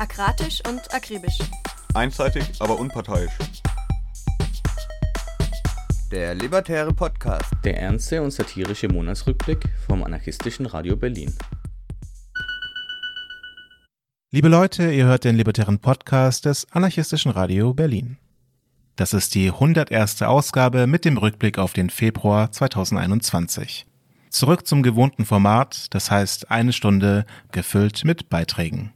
[0.00, 1.38] Akratisch und akribisch.
[1.92, 3.32] Einseitig, aber unparteiisch.
[6.10, 7.52] Der Libertäre Podcast.
[7.64, 11.34] Der ernste und satirische Monatsrückblick vom anarchistischen Radio Berlin.
[14.30, 18.16] Liebe Leute, ihr hört den Libertären Podcast des anarchistischen Radio Berlin.
[18.96, 20.22] Das ist die 101.
[20.22, 23.84] Ausgabe mit dem Rückblick auf den Februar 2021.
[24.30, 28.94] Zurück zum gewohnten Format, das heißt eine Stunde gefüllt mit Beiträgen.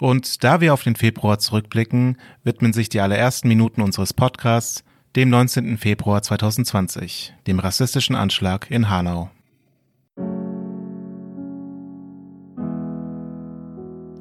[0.00, 4.82] Und da wir auf den Februar zurückblicken, widmen sich die allerersten Minuten unseres Podcasts
[5.14, 5.76] dem 19.
[5.76, 9.30] Februar 2020, dem rassistischen Anschlag in Hanau.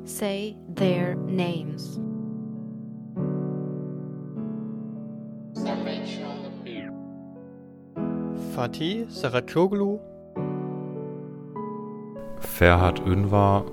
[0.04, 2.00] Say their names.
[8.54, 10.00] Fatih Saracoglu,
[12.40, 13.64] Ferhat Ünvar,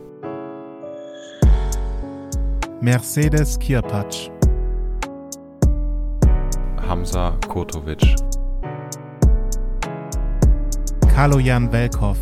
[2.82, 4.30] Mercedes Kirpatsch,
[6.86, 8.04] Hamza Kotovic,
[11.14, 12.18] Kaloyan Velkov,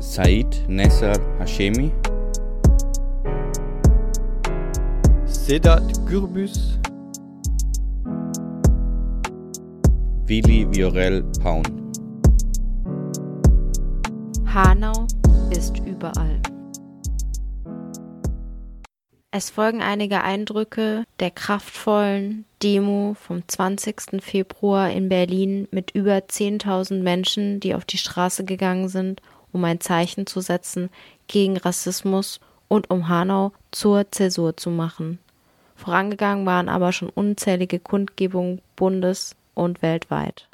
[0.00, 1.92] Said Nessar Hashemi,
[5.24, 6.80] Sedat Gürbüz,
[10.26, 11.62] Willi Viorel Paun.
[14.44, 15.06] Hanau
[15.50, 16.40] ist überall.
[19.30, 24.22] Es folgen einige Eindrücke der kraftvollen Demo vom 20.
[24.22, 29.20] Februar in Berlin mit über 10.000 Menschen, die auf die Straße gegangen sind,
[29.52, 30.88] um ein Zeichen zu setzen
[31.26, 35.18] gegen Rassismus und um Hanau zur Zäsur zu machen.
[35.76, 40.47] Vorangegangen waren aber schon unzählige Kundgebungen bundes- und weltweit.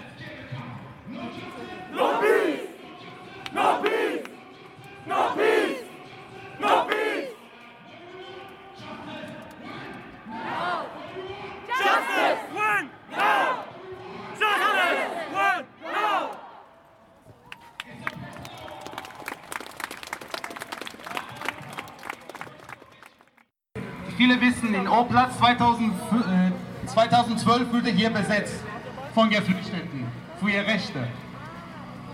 [24.25, 28.65] Viele wissen, in O-Platz 2000, äh, 2012 wurde hier besetzt
[29.13, 30.07] von Geflüchteten
[30.41, 31.07] für ihre Rechte.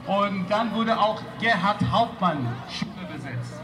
[0.09, 3.61] Und dann wurde auch Gerhard Hauptmann Schule besetzt.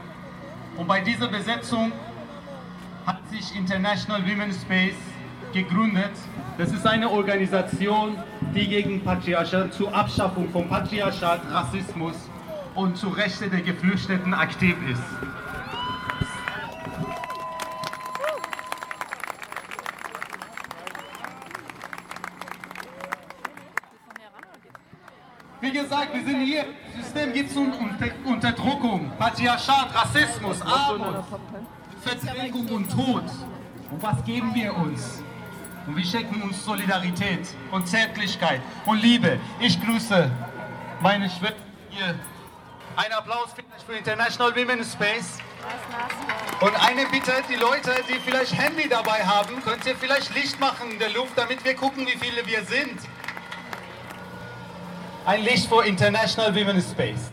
[0.76, 1.90] Und bei dieser Besetzung
[3.04, 4.94] hat sich International Women's Space
[5.52, 6.12] gegründet.
[6.56, 8.16] Das ist eine Organisation,
[8.54, 12.14] die gegen Patriarchat, zur Abschaffung von Patriarchat, Rassismus
[12.76, 15.02] und zur Rechte der Geflüchteten aktiv ist.
[25.66, 26.64] Wie gesagt, wir sind hier.
[27.02, 27.78] System gibt es unter
[28.24, 31.24] Unterdrückung, Patriarchat, Rassismus, Armut,
[32.02, 33.24] Verdrängung und Tod.
[33.90, 35.22] Und was geben wir uns?
[35.86, 39.38] Und wir schenken uns Solidarität und Zärtlichkeit und Liebe.
[39.60, 40.30] Ich grüße
[41.00, 41.56] meine Schwester
[41.90, 42.14] hier.
[42.96, 43.50] Ein Applaus
[43.86, 45.38] für International Women's Space.
[46.60, 50.92] Und eine Bitte, die Leute, die vielleicht Handy dabei haben, könnt ihr vielleicht Licht machen
[50.92, 52.98] in der Luft, damit wir gucken, wie viele wir sind.
[55.26, 57.32] Ein Licht für International Women's Space.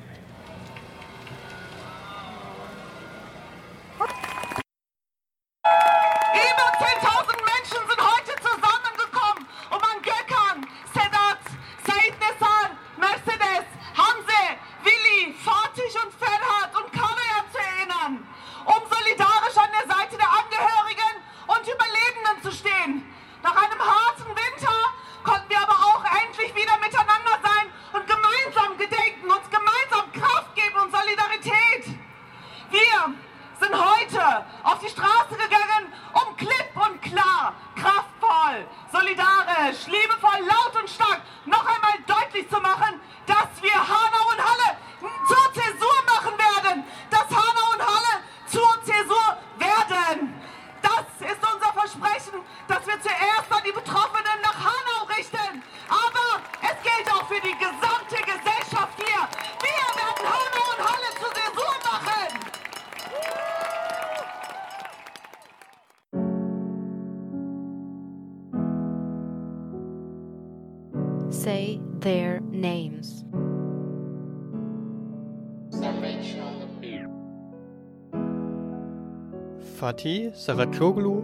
[79.84, 81.22] Fatih Saracoglu,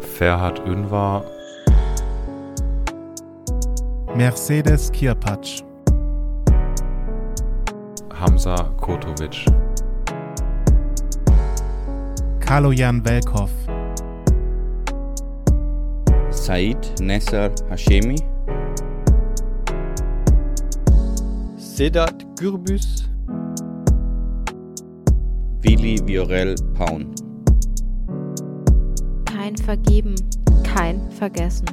[0.00, 1.24] Ferhat Ünvar,
[4.16, 5.62] Mercedes Kirpatsch,
[8.12, 9.46] Hamza Kotovic,
[12.40, 13.50] Kaloyan Velkov,
[16.32, 18.18] Said Nesser Hashemi,
[21.56, 22.97] Sedat Gürbüz,
[25.88, 27.14] Willi Viorel Paun.
[29.24, 30.14] Kein Vergeben,
[30.62, 31.64] kein Vergessen.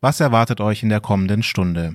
[0.00, 1.94] Was erwartet euch in der kommenden Stunde?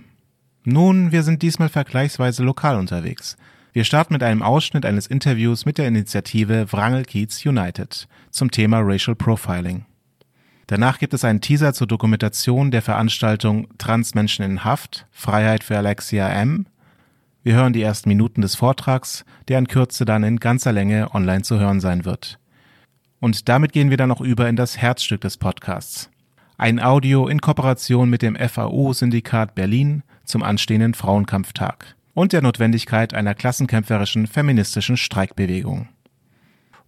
[0.63, 3.35] Nun, wir sind diesmal vergleichsweise lokal unterwegs.
[3.73, 8.79] Wir starten mit einem Ausschnitt eines Interviews mit der Initiative Wrangel Kiez United zum Thema
[8.79, 9.83] Racial Profiling.
[10.67, 16.29] Danach gibt es einen Teaser zur Dokumentation der Veranstaltung Transmenschen in Haft, Freiheit für Alexia
[16.29, 16.65] M.
[17.47, 21.43] Wir hören die ersten Minuten des Vortrags, der in Kürze dann in ganzer Länge online
[21.43, 22.39] zu hören sein wird.
[23.21, 26.09] Und damit gehen wir dann noch über in das Herzstück des Podcasts.
[26.57, 33.33] Ein Audio in Kooperation mit dem FAO-Syndikat Berlin zum anstehenden Frauenkampftag und der Notwendigkeit einer
[33.33, 35.87] klassenkämpferischen feministischen Streikbewegung.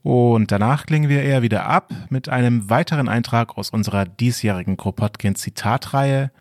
[0.03, 5.35] Und danach klingen wir eher wieder ab mit einem weiteren Eintrag aus unserer diesjährigen Kropotkin
[5.35, 6.31] Zitatreihe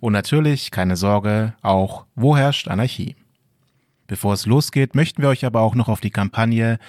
[0.00, 3.14] und natürlich, keine Sorge, auch Wo herrscht Anarchie?
[4.10, 6.80] Bevor es losgeht, möchten wir euch aber auch noch auf die Kampagne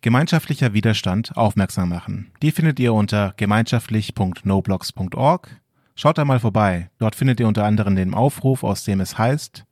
[0.00, 2.30] Gemeinschaftlicher Widerstand aufmerksam machen.
[2.40, 5.60] Die findet ihr unter gemeinschaftlich.noblogs.org.
[5.94, 6.88] Schaut da mal vorbei.
[6.96, 9.66] Dort findet ihr unter anderem den Aufruf, aus dem es heißt,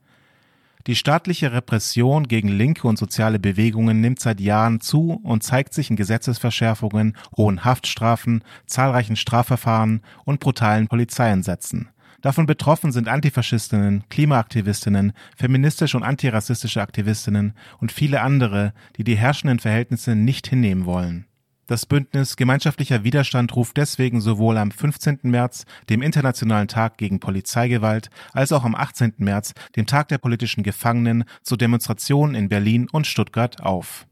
[0.86, 5.88] die staatliche Repression gegen linke und soziale Bewegungen nimmt seit Jahren zu und zeigt sich
[5.88, 11.88] in Gesetzesverschärfungen, hohen Haftstrafen, zahlreichen Strafverfahren und brutalen Polizeieinsätzen.
[12.20, 19.58] Davon betroffen sind Antifaschistinnen, Klimaaktivistinnen, feministische und antirassistische Aktivistinnen und viele andere, die die herrschenden
[19.58, 21.26] Verhältnisse nicht hinnehmen wollen.
[21.66, 25.20] Das Bündnis Gemeinschaftlicher Widerstand ruft deswegen sowohl am 15.
[25.22, 29.14] März, dem Internationalen Tag gegen Polizeigewalt, als auch am 18.
[29.18, 34.08] März, dem Tag der politischen Gefangenen, zu Demonstrationen in Berlin und Stuttgart auf.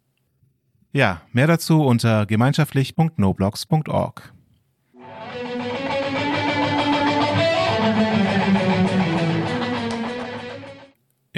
[0.93, 4.33] Ja, mehr dazu unter gemeinschaftlich.noblogs.org.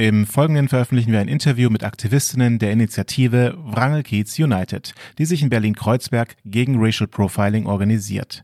[0.01, 5.43] Im Folgenden veröffentlichen wir ein Interview mit Aktivistinnen der Initiative Wrangel Kiez United, die sich
[5.43, 8.43] in Berlin-Kreuzberg gegen Racial Profiling organisiert.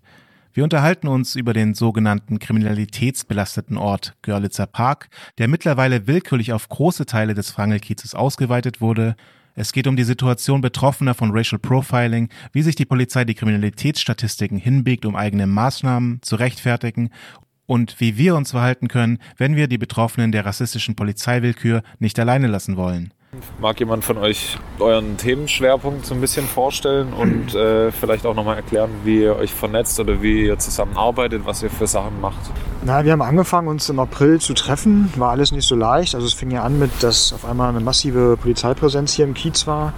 [0.53, 5.09] Wir unterhalten uns über den sogenannten kriminalitätsbelasteten Ort Görlitzer Park,
[5.39, 9.17] der mittlerweile willkürlich auf große Teile des Wrangelkiezes ausgeweitet wurde.
[9.55, 14.59] Es geht um die Situation Betroffener von Racial Profiling, wie sich die Polizei die Kriminalitätsstatistiken
[14.59, 17.09] hinbiegt, um eigene Maßnahmen zu rechtfertigen
[17.67, 22.47] und wie wir uns verhalten können, wenn wir die Betroffenen der rassistischen Polizeiwillkür nicht alleine
[22.47, 23.13] lassen wollen.
[23.61, 28.57] Mag jemand von euch euren Themenschwerpunkt so ein bisschen vorstellen und äh, vielleicht auch nochmal
[28.57, 32.39] erklären, wie ihr euch vernetzt oder wie ihr zusammenarbeitet, was ihr für Sachen macht?
[32.85, 35.13] Na, wir haben angefangen, uns im April zu treffen.
[35.17, 36.15] War alles nicht so leicht.
[36.15, 39.67] Also es fing ja an mit, dass auf einmal eine massive Polizeipräsenz hier im Kiez
[39.67, 39.93] war.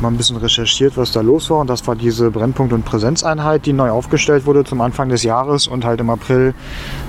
[0.00, 1.58] Mal ein bisschen recherchiert, was da los war.
[1.58, 5.68] Und das war diese Brennpunkt- und Präsenzeinheit, die neu aufgestellt wurde zum Anfang des Jahres
[5.68, 6.52] und halt im April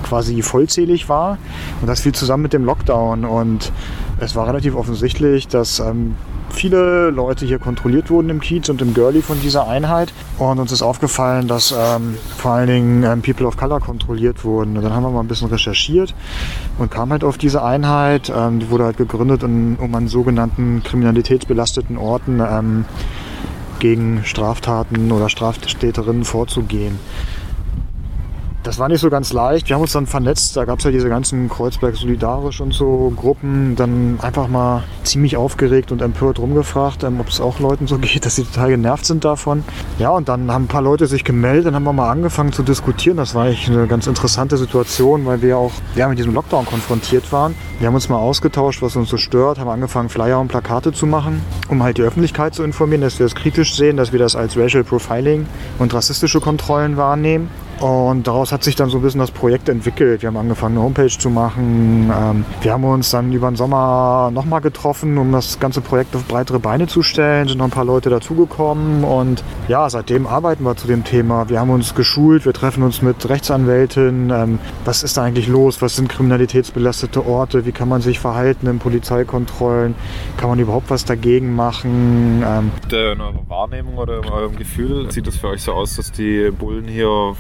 [0.03, 1.37] quasi vollzählig war.
[1.81, 3.25] Und das fiel zusammen mit dem Lockdown.
[3.25, 3.71] Und
[4.19, 6.15] es war relativ offensichtlich, dass ähm,
[6.49, 10.11] viele Leute hier kontrolliert wurden im Kiez und im Girlie von dieser Einheit.
[10.39, 14.75] Und uns ist aufgefallen, dass ähm, vor allen Dingen ähm, People of Color kontrolliert wurden.
[14.75, 16.15] Und dann haben wir mal ein bisschen recherchiert
[16.79, 18.31] und kam halt auf diese Einheit.
[18.35, 22.85] Ähm, die wurde halt gegründet, um, um an sogenannten kriminalitätsbelasteten Orten ähm,
[23.79, 26.97] gegen Straftaten oder Straftäterinnen vorzugehen.
[28.67, 29.69] Das war nicht so ganz leicht.
[29.69, 30.57] Wir haben uns dann vernetzt.
[30.57, 33.77] Da gab es ja diese ganzen Kreuzberg Solidarisch und so Gruppen.
[33.77, 38.25] Dann einfach mal ziemlich aufgeregt und empört rumgefragt, ähm, ob es auch Leuten so geht,
[38.25, 39.63] dass sie total genervt sind davon.
[39.99, 41.67] Ja, und dann haben ein paar Leute sich gemeldet.
[41.67, 43.15] Dann haben wir mal angefangen zu diskutieren.
[43.15, 47.31] Das war eigentlich eine ganz interessante Situation, weil wir auch ja, mit diesem Lockdown konfrontiert
[47.31, 47.55] waren.
[47.79, 51.05] Wir haben uns mal ausgetauscht, was uns so stört, haben angefangen, Flyer und Plakate zu
[51.05, 54.35] machen, um halt die Öffentlichkeit zu informieren, dass wir das kritisch sehen, dass wir das
[54.35, 55.45] als Racial Profiling
[55.79, 57.49] und rassistische Kontrollen wahrnehmen.
[57.79, 60.21] Und daraus hat sich dann so ein bisschen das Projekt entwickelt.
[60.21, 62.11] Wir haben angefangen, eine Homepage zu machen.
[62.11, 66.25] Ähm, wir haben uns dann über den Sommer nochmal getroffen, um das ganze Projekt auf
[66.25, 67.47] breitere Beine zu stellen.
[67.47, 69.03] Sind noch ein paar Leute dazugekommen.
[69.03, 71.49] Und ja, seitdem arbeiten wir zu dem Thema.
[71.49, 74.31] Wir haben uns geschult, wir treffen uns mit Rechtsanwälten.
[74.31, 75.81] Ähm, was ist da eigentlich los?
[75.81, 77.65] Was sind kriminalitätsbelastete Orte?
[77.65, 79.93] Wie kann man sich verhalten in Polizeikontrollen?
[80.37, 82.43] Kann man überhaupt was dagegen machen?
[82.45, 86.11] Ähm, in eurer Wahrnehmung oder in eurem Gefühl, sieht es für euch so aus, dass
[86.11, 87.35] die Bullen hier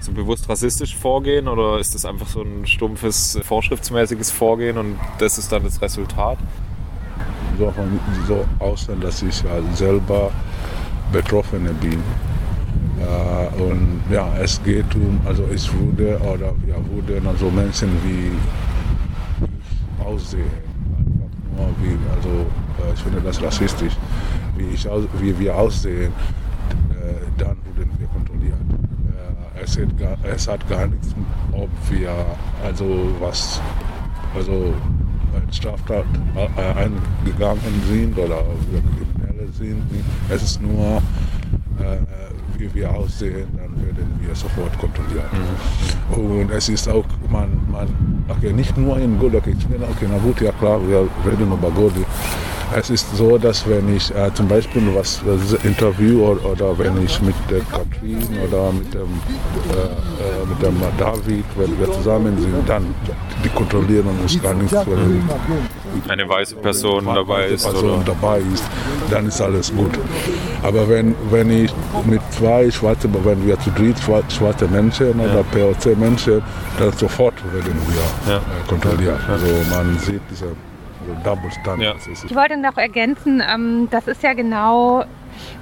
[0.00, 5.38] so bewusst rassistisch vorgehen oder ist das einfach so ein stumpfes, vorschriftsmäßiges Vorgehen und das
[5.38, 6.38] ist dann das Resultat?
[7.58, 7.72] So,
[8.26, 9.42] so aus, dass ich
[9.74, 10.30] selber
[11.12, 12.02] Betroffene bin.
[13.00, 18.32] Äh, und ja, es geht um, also es wurde oder ja, wurden also Menschen wie
[19.44, 20.44] ich aussehe.
[20.98, 22.46] Einfach nur wie, also
[22.84, 23.94] äh, ich finde das rassistisch,
[24.56, 24.86] wie, ich,
[25.20, 26.12] wie wir aussehen,
[26.90, 28.08] äh, dann wurden wir
[29.62, 31.14] es, hat gar, es hat gar nichts,
[31.52, 32.12] ob wir
[32.64, 33.60] also was,
[34.34, 34.74] also
[35.34, 39.82] eine Straftat äh, eingegangen sind oder wir Kriminelle sind.
[40.28, 41.02] Es ist nur,
[41.80, 41.98] äh,
[42.58, 45.30] wie wir aussehen, dann werden wir sofort kontrolliert.
[46.10, 47.88] Und es ist auch, man, man
[48.28, 51.94] okay, nicht nur in Gold, okay, okay, na gut, ja klar, wir reden über Gold.
[52.76, 57.02] Es ist so, dass wenn ich äh, zum Beispiel was das Interview oder, oder wenn
[57.02, 62.38] ich mit der Katrin oder mit dem, äh, äh, mit dem David, wenn wir zusammen
[62.38, 62.94] sind, dann
[63.42, 65.22] die kontrollieren uns gar nicht, wenn
[66.08, 67.64] Eine weiße Person dabei ist.
[67.64, 68.04] Person Oder?
[68.06, 68.64] dabei ist,
[69.10, 69.90] dann ist alles gut.
[70.62, 71.72] Aber wenn, wenn ich
[72.06, 76.42] mit zwei schwarze, wenn wir zu dritt schwa- schwarze Menschen oder POC-Menschen,
[76.78, 77.76] dann sofort werden
[78.26, 79.18] wir äh, kontrolliert.
[79.28, 80.46] Also man sieht diese
[81.24, 82.06] Double Standards.
[82.06, 85.04] Ist- Ich wollte noch ergänzen, ähm, das ist ja genau,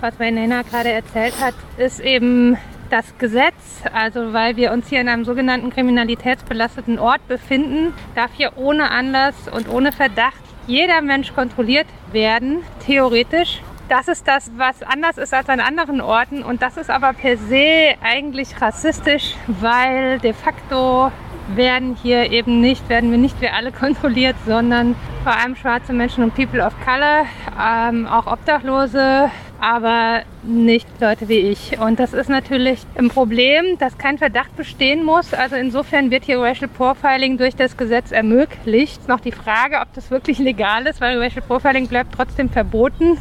[0.00, 2.56] was Venena gerade erzählt hat, ist eben
[2.90, 3.82] das Gesetz.
[3.92, 9.34] Also weil wir uns hier in einem sogenannten kriminalitätsbelasteten Ort befinden, darf hier ohne Anlass
[9.48, 13.60] und ohne Verdacht jeder Mensch kontrolliert werden, theoretisch.
[13.88, 17.36] Das ist das, was anders ist als an anderen Orten und das ist aber per
[17.36, 21.12] se eigentlich rassistisch, weil de facto
[21.54, 26.24] werden hier eben nicht, werden wir nicht wir alle kontrolliert, sondern vor allem schwarze Menschen
[26.24, 27.26] und People of Color,
[27.60, 31.78] ähm, auch Obdachlose, aber nicht Leute wie ich.
[31.78, 35.32] Und das ist natürlich ein Problem, dass kein Verdacht bestehen muss.
[35.34, 39.08] Also insofern wird hier Racial Profiling durch das Gesetz ermöglicht.
[39.08, 43.18] Noch die Frage, ob das wirklich legal ist, weil Racial Profiling bleibt trotzdem verboten.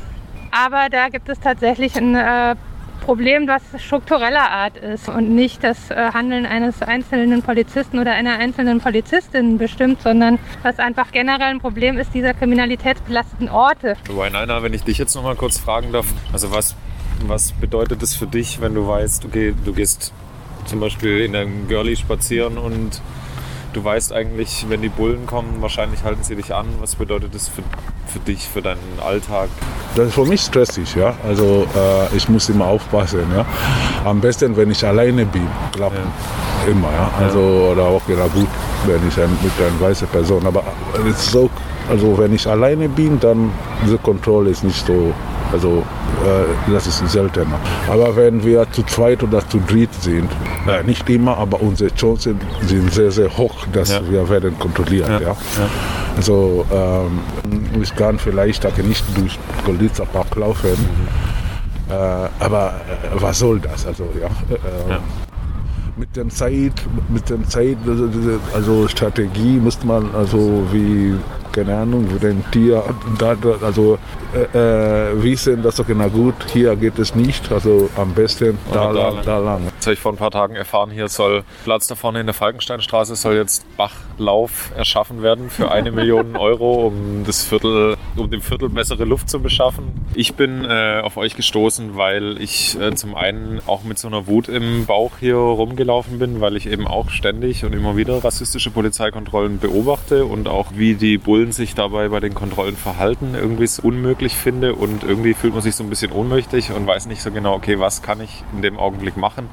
[0.52, 2.56] Aber da gibt es tatsächlich ein äh,
[3.06, 8.40] Problem, was struktureller Art ist und nicht das äh, Handeln eines einzelnen Polizisten oder einer
[8.40, 13.96] einzelnen Polizistin bestimmt, sondern was einfach generell ein Problem ist dieser kriminalitätsbelasteten Orte.
[14.32, 16.76] Naina, wenn ich dich jetzt noch mal kurz fragen darf, also was,
[17.28, 20.12] was bedeutet es für dich, wenn du weißt, okay, du gehst
[20.66, 23.02] zum Beispiel in einem Girlie spazieren und
[23.76, 26.66] du weißt eigentlich, wenn die Bullen kommen, wahrscheinlich halten sie dich an.
[26.80, 27.62] Was bedeutet das für,
[28.08, 29.50] für dich, für deinen Alltag?
[29.96, 31.14] Das ist für mich stressig, ja.
[31.28, 33.46] Also äh, ich muss immer aufpassen, ja.
[34.06, 36.00] Am besten, wenn ich alleine bin, klappt
[36.68, 37.12] immer, ja.
[37.20, 37.40] Also
[37.72, 38.48] oder auch ja gut,
[38.86, 40.46] wenn ich ein, mit einer weißen Person.
[40.48, 40.64] Aber
[41.08, 41.50] es ist so,
[41.90, 43.52] also wenn ich alleine bin, dann
[43.84, 45.14] diese Kontrolle ist nicht so.
[45.52, 45.84] Also
[46.26, 47.60] äh, das ist seltener.
[47.88, 50.30] Aber wenn wir zu zweit oder zu dritt sind,
[50.68, 55.08] äh, nicht immer, aber unsere Chancen sind sehr, sehr hoch, dass wir werden kontrolliert.
[55.22, 55.36] Ja.
[56.18, 60.78] Also ähm, ich kann vielleicht nicht durch Golitzer Park laufen,
[61.90, 61.94] äh,
[62.40, 63.86] aber äh, was soll das?
[63.86, 64.30] Also ja.
[65.98, 66.74] Mit dem Zeit,
[67.10, 67.78] mit dem Zeit,
[68.54, 71.16] also, Strategie muss man also wie
[71.54, 72.84] keine Ahnung, wie ein Tier,
[73.18, 73.98] da, da- also
[74.34, 78.90] äh, äh, wissen, dass okay, na gut, hier geht es nicht, also am besten da,
[78.90, 79.62] Oder lang, da lang.
[79.78, 82.34] Das habe ich vor ein paar Tagen erfahren, hier soll Platz da vorne in der
[82.34, 88.42] Falkensteinstraße soll jetzt Bachlauf erschaffen werden für eine Million Euro, um das Viertel, um dem
[88.42, 89.94] Viertel bessere Luft zu beschaffen.
[90.14, 94.28] Ich bin äh, auf euch gestoßen, weil ich äh, zum einen auch mit so einer
[94.28, 98.72] Wut im Bauch hier rumgelaufen bin, weil ich eben auch ständig und immer wieder rassistische
[98.72, 103.80] Polizeikontrollen beobachte und auch wie die Bullen sich dabei bei den Kontrollen verhalten, irgendwie es
[103.80, 107.32] unmöglich finde und irgendwie fühlt man sich so ein bisschen ohnmächtig und weiß nicht so
[107.32, 109.50] genau, okay, was kann ich in dem Augenblick machen,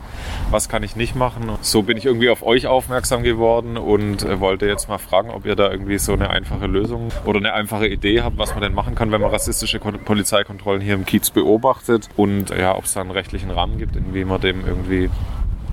[0.50, 1.50] was kann ich nicht machen.
[1.60, 5.46] So bin ich irgendwie auf euch aufmerksam geworden und äh, wollte jetzt mal fragen, ob
[5.46, 8.74] ihr da irgendwie so eine einfache Lösung oder eine einfache Idee habt, was man denn
[8.74, 12.84] machen kann, wenn man rassistische Kon Polizeikontrollen hier im Kiez beobachtet und äh, ja, ob
[12.84, 15.10] es da einen rechtlichen Rahmen gibt, in wie man dem irgendwie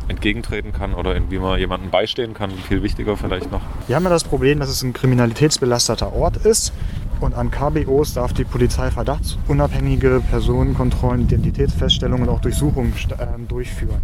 [0.09, 2.51] entgegentreten kann oder wie man jemandem beistehen kann.
[2.51, 3.61] Viel wichtiger vielleicht noch.
[3.87, 6.73] Wir haben ja das Problem, dass es ein kriminalitätsbelasteter Ort ist
[7.19, 14.01] und an KBOs darf die Polizei verdachtsunabhängige Personenkontrollen, Identitätsfeststellungen und auch Durchsuchungen ähm, durchführen.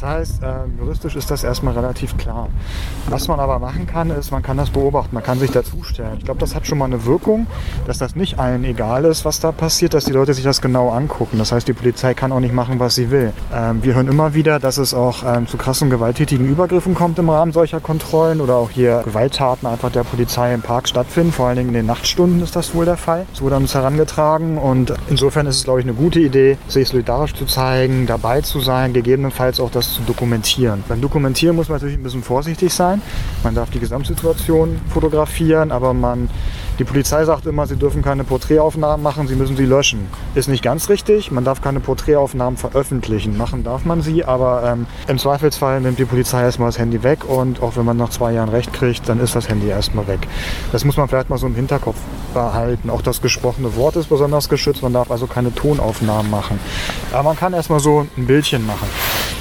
[0.00, 2.48] Das heißt, ähm, juristisch ist das erstmal relativ klar.
[3.08, 6.18] Was man aber machen kann, ist, man kann das beobachten, man kann sich dazustellen.
[6.18, 7.48] Ich glaube, das hat schon mal eine Wirkung,
[7.84, 10.90] dass das nicht allen egal ist, was da passiert, dass die Leute sich das genau
[10.90, 11.38] angucken.
[11.38, 13.32] Das heißt, die Polizei kann auch nicht machen, was sie will.
[13.52, 17.28] Ähm, wir hören immer wieder, dass es auch ähm, zu krassen gewalttätigen Übergriffen kommt im
[17.28, 21.32] Rahmen solcher Kontrollen oder auch hier Gewalttaten einfach der Polizei im Park stattfinden.
[21.32, 23.26] Vor allen Dingen in den Nachtstunden ist das wohl der Fall.
[23.32, 27.34] Es wurde uns herangetragen und insofern ist es, glaube ich, eine gute Idee, sich solidarisch
[27.34, 30.84] zu zeigen, dabei zu sein, gegebenenfalls auch das zu dokumentieren.
[30.88, 33.02] Beim Dokumentieren muss man natürlich ein bisschen vorsichtig sein.
[33.42, 36.28] Man darf die Gesamtsituation fotografieren, aber man
[36.78, 40.06] Die Polizei sagt immer, sie dürfen keine Porträtaufnahmen machen, sie müssen sie löschen.
[40.36, 41.32] Ist nicht ganz richtig.
[41.32, 43.36] Man darf keine Porträtaufnahmen veröffentlichen.
[43.36, 47.28] Machen darf man sie, aber ähm, im Zweifelsfall nimmt die Polizei erstmal das Handy weg
[47.28, 50.20] und auch wenn man nach zwei Jahren Recht kriegt, dann ist das Handy erstmal weg.
[50.70, 51.98] Das muss man vielleicht mal so im Hinterkopf
[52.32, 52.90] behalten.
[52.90, 54.80] Auch das gesprochene Wort ist besonders geschützt.
[54.80, 56.60] Man darf also keine Tonaufnahmen machen.
[57.12, 58.86] Aber man kann erstmal so ein Bildchen machen.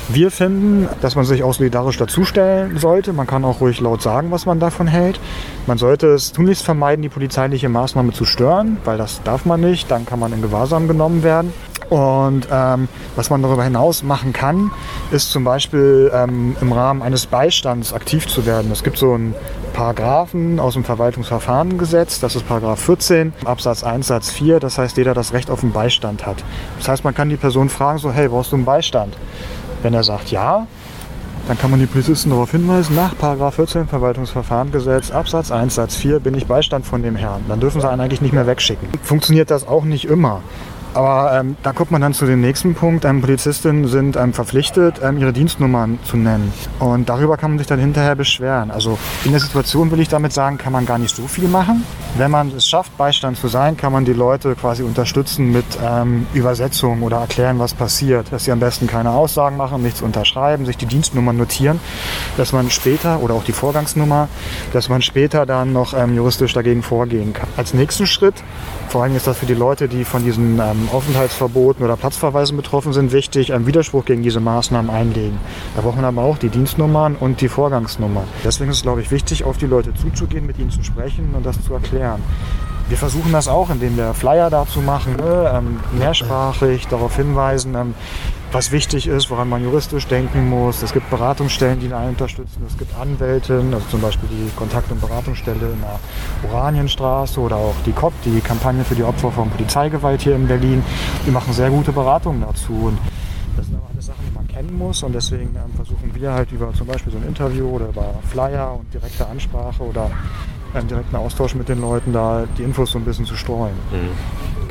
[0.09, 3.11] Wir finden, dass man sich auch solidarisch dazustellen sollte.
[3.11, 5.19] Man kann auch ruhig laut sagen, was man davon hält.
[5.65, 9.91] Man sollte es tunlichst vermeiden, die polizeiliche Maßnahme zu stören, weil das darf man nicht.
[9.91, 11.51] Dann kann man in Gewahrsam genommen werden.
[11.89, 14.71] Und ähm, was man darüber hinaus machen kann,
[15.11, 18.71] ist zum Beispiel ähm, im Rahmen eines Beistands aktiv zu werden.
[18.71, 19.33] Es gibt so einen
[19.73, 25.13] Paragraphen aus dem Verwaltungsverfahrengesetz, das ist Paragraph 14, Absatz 1, Satz 4, das heißt, jeder
[25.13, 26.43] das Recht auf einen Beistand hat.
[26.79, 29.15] Das heißt, man kann die Person fragen, so, hey, brauchst du einen Beistand?
[29.81, 30.67] Wenn er sagt ja,
[31.47, 33.13] dann kann man die Polizisten darauf hinweisen, nach
[33.53, 37.45] 14 Verwaltungsverfahrengesetz, Absatz 1, Satz 4 bin ich Beistand von dem Herrn.
[37.47, 38.89] Dann dürfen sie einen eigentlich nicht mehr wegschicken.
[39.01, 40.41] Funktioniert das auch nicht immer.
[40.93, 43.05] Aber ähm, da kommt man dann zu dem nächsten Punkt.
[43.05, 46.51] Ähm, Polizistinnen sind ähm, verpflichtet, ähm, ihre Dienstnummern zu nennen.
[46.79, 48.71] Und darüber kann man sich dann hinterher beschweren.
[48.71, 51.83] Also in der Situation will ich damit sagen, kann man gar nicht so viel machen.
[52.17, 56.25] Wenn man es schafft, Beistand zu sein, kann man die Leute quasi unterstützen mit ähm,
[56.33, 58.31] Übersetzung oder erklären, was passiert.
[58.31, 61.79] Dass sie am besten keine Aussagen machen, nichts unterschreiben, sich die Dienstnummern notieren,
[62.37, 64.29] dass man später oder auch die Vorgangsnummer,
[64.73, 67.47] dass man später dann noch ähm, juristisch dagegen vorgehen kann.
[67.55, 68.35] Als nächsten Schritt,
[68.89, 72.93] vor allem ist das für die Leute, die von diesen ähm, Aufenthaltsverboten oder Platzverweisen betroffen
[72.93, 75.39] sind, wichtig, einen Widerspruch gegen diese Maßnahmen einlegen.
[75.75, 78.23] Da braucht man aber auch die Dienstnummern und die Vorgangsnummer.
[78.43, 81.45] Deswegen ist es, glaube ich, wichtig, auf die Leute zuzugehen, mit ihnen zu sprechen und
[81.45, 82.21] das zu erklären.
[82.89, 87.95] Wir versuchen das auch, indem wir Flyer dazu machen, ne, ähm, mehrsprachig darauf hinweisen, ähm,
[88.53, 90.81] was wichtig ist, woran man juristisch denken muss.
[90.83, 92.63] Es gibt Beratungsstellen, die einen unterstützen.
[92.65, 97.75] Es gibt Anwälten, also zum Beispiel die Kontakt- und Beratungsstelle in der Oranienstraße oder auch
[97.85, 100.81] die COP, die Kampagne für die Opfer von Polizeigewalt hier in Berlin.
[101.25, 102.71] Die machen sehr gute Beratungen dazu.
[102.71, 102.99] Und
[103.57, 106.53] das sind aber alles Sachen, die man kennen muss und deswegen ähm, versuchen wir halt
[106.53, 110.09] über zum Beispiel so ein Interview oder über Flyer und direkte Ansprache oder
[110.73, 113.75] einen direkten Austausch mit den Leuten da die Infos so ein bisschen zu streuen.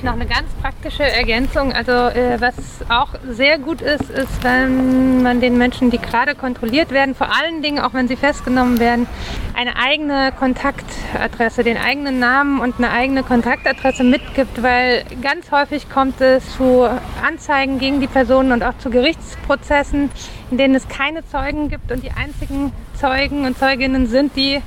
[0.02, 1.72] Noch eine ganz praktische Ergänzung.
[1.72, 2.54] Also äh, was
[2.88, 7.62] auch sehr gut ist, ist, wenn man den Menschen, die gerade kontrolliert werden, vor allen
[7.62, 9.06] Dingen auch wenn sie festgenommen werden,
[9.54, 16.20] eine eigene Kontaktadresse, den eigenen Namen und eine eigene Kontaktadresse mitgibt, weil ganz häufig kommt
[16.20, 16.86] es zu
[17.26, 20.10] Anzeigen gegen die Personen und auch zu Gerichtsprozessen,
[20.50, 24.60] in denen es keine Zeugen gibt und die einzigen Zeugen und Zeuginnen sind die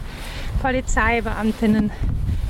[0.62, 1.92] Polizeibeamtinnen.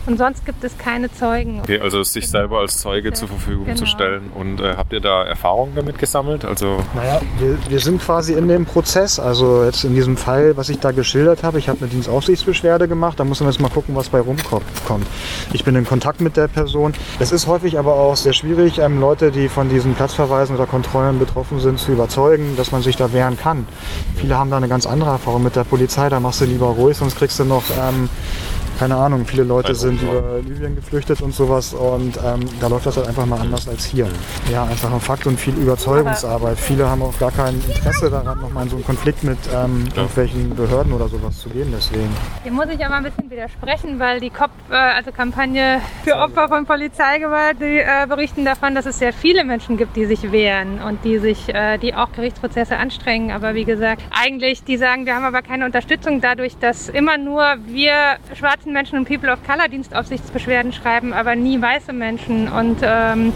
[0.09, 1.59] Und sonst gibt es keine Zeugen.
[1.61, 3.77] Okay, also sich selber als Zeuge zur Verfügung Genau.
[3.77, 4.31] zu stellen.
[4.33, 6.45] Und äh, habt ihr da Erfahrungen damit gesammelt?
[6.45, 9.19] Also Naja, wir, wir sind quasi in dem Prozess.
[9.19, 13.19] Also jetzt in diesem Fall, was ich da geschildert habe, ich habe eine Dienstaufsichtsbeschwerde gemacht.
[13.19, 14.65] Da muss man jetzt mal gucken, was bei rumkommt.
[15.53, 16.93] Ich bin in Kontakt mit der Person.
[17.19, 21.19] Es ist häufig aber auch sehr schwierig, ähm, Leute, die von diesen Platzverweisen oder Kontrollen
[21.19, 23.67] betroffen sind, zu überzeugen, dass man sich da wehren kann.
[24.15, 26.09] Viele haben da eine ganz andere Erfahrung mit der Polizei.
[26.09, 27.63] Da machst du lieber ruhig, sonst kriegst du noch...
[27.79, 28.09] Ähm,
[28.79, 32.95] keine Ahnung, viele Leute sind über Libyen geflüchtet und sowas und ähm, da läuft das
[32.95, 34.07] halt einfach mal anders als hier.
[34.49, 36.57] Ja, einfach ein Fakt und viel Überzeugungsarbeit.
[36.57, 40.55] Viele haben auch gar kein Interesse daran, nochmal in so einen Konflikt mit ähm, irgendwelchen
[40.55, 41.73] Behörden oder sowas zu gehen.
[41.75, 42.09] Deswegen.
[42.43, 46.47] Hier muss ich aber ein bisschen widersprechen, weil die COP, äh, also Kampagne für Opfer
[46.47, 50.81] von Polizeigewalt, die äh, berichten davon, dass es sehr viele Menschen gibt, die sich wehren
[50.81, 53.31] und die sich, äh, die auch Gerichtsprozesse anstrengen.
[53.31, 57.43] Aber wie gesagt, eigentlich, die sagen, wir haben aber keine Unterstützung dadurch, dass immer nur
[57.65, 62.47] wir schwarzen Menschen und People of Color Dienstaufsichtsbeschwerden schreiben, aber nie weiße Menschen.
[62.47, 63.33] Und ähm,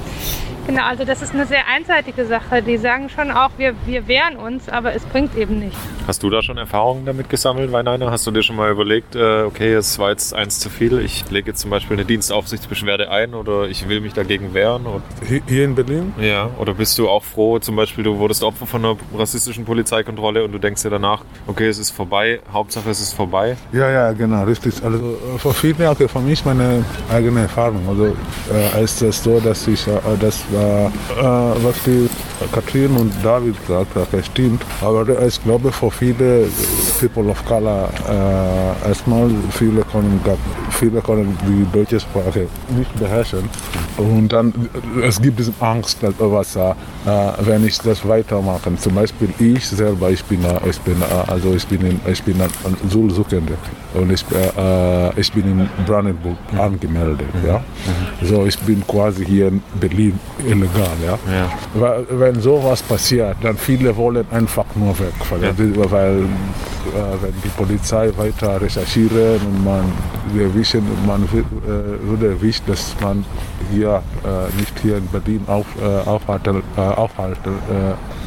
[0.68, 2.62] genau, also das ist eine sehr einseitige Sache.
[2.62, 5.78] Die sagen schon auch, wir, wir wehren uns, aber es bringt eben nichts.
[6.08, 8.12] hast du da schon Erfahrungen damit gesammelt, Weinainer?
[8.12, 11.30] Hast du dir schon mal überlegt, äh, okay, es war jetzt eins zu viel, ich
[11.30, 14.86] lege jetzt zum Beispiel eine Dienstaufsichtsbeschwerde ein oder ich will mich dagegen wehren?
[15.48, 16.14] Hier, in Berlin?
[16.20, 20.44] ja, oder bist du auch froh, zum Beispiel du wurdest Opfer von einer rassistischen Polizeikontrolle
[20.44, 23.58] und du denkst dir danach, okay, es ist vorbei, Hauptsache es ist vorbei?
[23.72, 24.84] Ja, ja, genau, richtig.
[24.84, 27.88] Also äh, für viele, okay, für mich meine eigene Erfahrung.
[27.88, 28.16] Also
[28.54, 32.10] äh, ist es so, dass ich, äh, das war, äh, was die
[32.52, 34.64] Katrin und David gesagt haben, stimmt.
[34.82, 36.48] Aber ich glaube, für viele
[37.00, 40.20] People of Color äh, erstmal viele können,
[40.84, 43.50] viele können die deutsche Sprache nicht beherrschen.
[43.98, 44.54] Und dann,
[45.02, 46.74] es gibt diese Angst, dass was äh, äh,
[47.42, 48.76] wenn ich das weitermache.
[48.78, 52.22] Zum Beispiel ich selber, ich bin, äh, ich bin, äh, also ich bin, in, ich
[52.24, 52.50] bin ein
[52.86, 53.54] Asylsuchende
[53.94, 56.60] und ich, äh, ich bin in Brandenburg Mhm.
[56.60, 57.28] angemeldet.
[57.48, 57.62] Ja?
[58.22, 60.96] So, ich bin quasi hier in Berlin illegal.
[61.06, 61.18] Ja?
[61.74, 67.50] Weil, wenn sowas passiert, dann viele wollen einfach nur weg, weil, weil äh, wenn die
[67.50, 69.84] Polizei weiter recherchieren und man
[70.34, 73.26] wir wissen, man äh, würde erwischt, dass man
[73.72, 75.66] hier äh, nicht hier in Berlin auf,
[76.06, 77.54] aufhalten, äh, aufhalten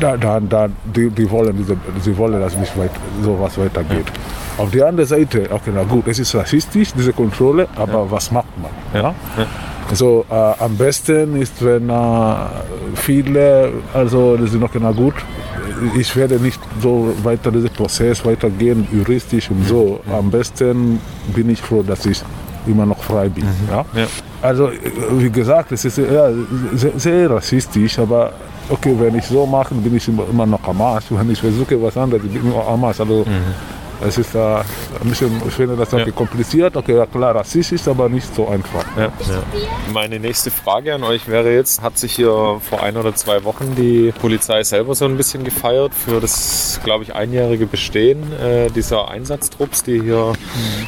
[0.01, 2.91] da, dann, dann die, die wollen diese, sie wollen, dass nicht weit,
[3.23, 4.07] sowas weitergeht.
[4.59, 8.59] Auf der anderen Seite, okay, na gut, es ist rassistisch, diese Kontrolle, aber was macht
[8.61, 8.71] man?
[8.95, 9.15] Ja?
[9.89, 12.35] Also äh, am besten ist, wenn äh,
[12.95, 15.15] viele, also das ist noch genau gut,
[15.97, 20.01] ich werde nicht so weiter diesen Prozess weitergehen, juristisch und so.
[20.11, 20.99] Am besten
[21.35, 22.23] bin ich froh, dass ich
[22.67, 23.45] immer noch frei bin.
[23.71, 23.85] Ja?
[24.43, 24.81] Also äh,
[25.13, 26.31] wie gesagt, es ist ja,
[26.75, 28.33] sehr, sehr rassistisch, aber
[28.69, 31.05] okay, wenn ich so mache, bin ich immer noch am Arsch.
[31.11, 33.01] Wenn ich versuche was anderes, bin ich immer am Arsch.
[33.01, 33.25] Also,
[34.05, 34.65] es ist äh, ein
[35.09, 38.85] bisschen, ich finde das okay, kompliziert, okay, ja, klar, rassistisch, aber nicht so einfach.
[38.97, 39.13] Ja,
[39.93, 43.75] Meine nächste Frage an euch wäre jetzt, hat sich hier vor ein oder zwei Wochen
[43.75, 49.09] die Polizei selber so ein bisschen gefeiert für das, glaube ich, einjährige Bestehen äh, dieser
[49.09, 50.33] Einsatztrupps, die hier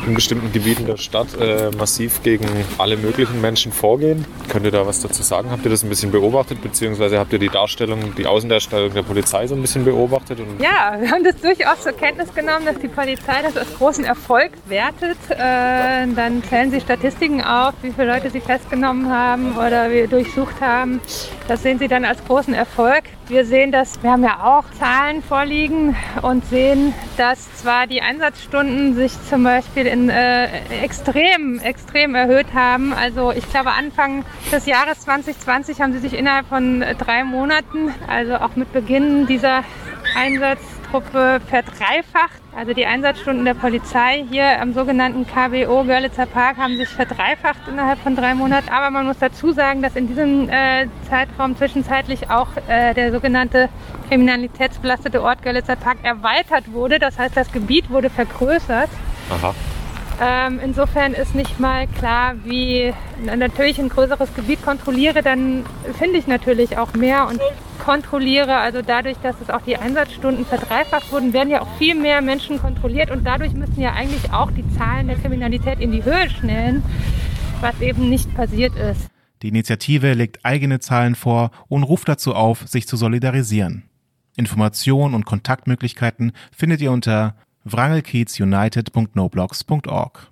[0.06, 2.46] in bestimmten Gebieten der Stadt äh, massiv gegen
[2.78, 4.24] alle möglichen Menschen vorgehen?
[4.48, 5.50] Könnt ihr da was dazu sagen?
[5.50, 9.46] Habt ihr das ein bisschen beobachtet, beziehungsweise habt ihr die Darstellung, die Außendarstellung der Polizei
[9.46, 10.40] so ein bisschen beobachtet?
[10.40, 14.04] Und Ja, wir haben das durchaus zur Kenntnis genommen, dass die Polizei das als großen
[14.04, 15.18] Erfolg wertet.
[15.30, 20.60] Äh, dann zählen sie Statistiken auf, wie viele Leute sie festgenommen haben oder wir durchsucht
[20.60, 21.00] haben.
[21.46, 23.04] Das sehen sie dann als großen Erfolg.
[23.28, 28.96] Wir sehen das, wir haben ja auch Zahlen vorliegen und sehen, dass zwar die Einsatzstunden
[28.96, 30.46] sich zum Beispiel in äh,
[30.82, 32.92] extrem, extrem erhöht haben.
[32.92, 38.34] Also ich glaube Anfang des Jahres 2020 haben sie sich innerhalb von drei Monaten, also
[38.34, 39.62] auch mit Beginn dieser
[40.88, 42.40] Einsatztruppe verdreifacht.
[42.56, 47.98] Also die Einsatzstunden der Polizei hier am sogenannten KBO Görlitzer Park haben sich verdreifacht innerhalb
[48.00, 48.68] von drei Monaten.
[48.70, 53.68] Aber man muss dazu sagen, dass in diesem äh, Zeitraum zwischenzeitlich auch äh, der sogenannte
[54.08, 56.98] kriminalitätsbelastete Ort Görlitzer Park erweitert wurde.
[56.98, 58.90] Das heißt, das Gebiet wurde vergrößert.
[59.30, 59.54] Aha.
[60.20, 62.92] Ähm, insofern ist nicht mal klar, wie
[63.24, 65.64] na, natürlich ein größeres Gebiet kontrolliere, dann
[65.96, 67.40] finde ich natürlich auch mehr und
[67.84, 68.56] kontrolliere.
[68.56, 72.58] Also dadurch, dass es auch die Einsatzstunden verdreifacht wurden, werden ja auch viel mehr Menschen
[72.58, 76.82] kontrolliert und dadurch müssen ja eigentlich auch die Zahlen der Kriminalität in die Höhe schnellen,
[77.60, 79.08] was eben nicht passiert ist.
[79.42, 83.84] Die Initiative legt eigene Zahlen vor und ruft dazu auf, sich zu solidarisieren.
[84.36, 87.36] Informationen und Kontaktmöglichkeiten findet ihr unter
[87.72, 90.28] wrangelkiezunited.noblogs.org.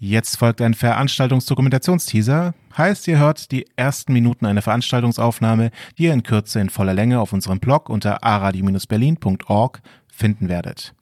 [0.00, 2.54] Jetzt folgt ein Veranstaltungsdokumentationsteaser.
[2.76, 7.20] Heißt, ihr hört die ersten Minuten einer Veranstaltungsaufnahme, die ihr in Kürze in voller Länge
[7.20, 10.94] auf unserem Blog unter aradio-berlin.org finden werdet.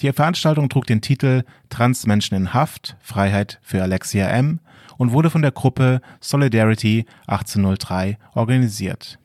[0.00, 4.60] Die Veranstaltung trug den Titel Transmenschen in Haft, Freiheit für Alexia M.
[4.98, 9.18] und wurde von der Gruppe Solidarity 1803 organisiert.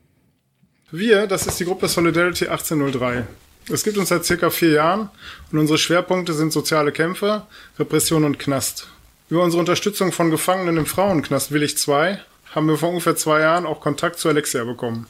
[0.90, 3.28] Wir, das ist die Gruppe Solidarity 1803.
[3.70, 5.10] Es gibt uns seit circa vier Jahren
[5.52, 7.46] und unsere Schwerpunkte sind soziale Kämpfe,
[7.78, 8.88] Repression und Knast.
[9.30, 12.20] Über unsere Unterstützung von Gefangenen im Frauenknast Willig II
[12.56, 15.08] haben wir vor ungefähr zwei Jahren auch Kontakt zu Alexia bekommen,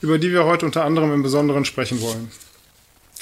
[0.00, 2.30] über die wir heute unter anderem im Besonderen sprechen wollen.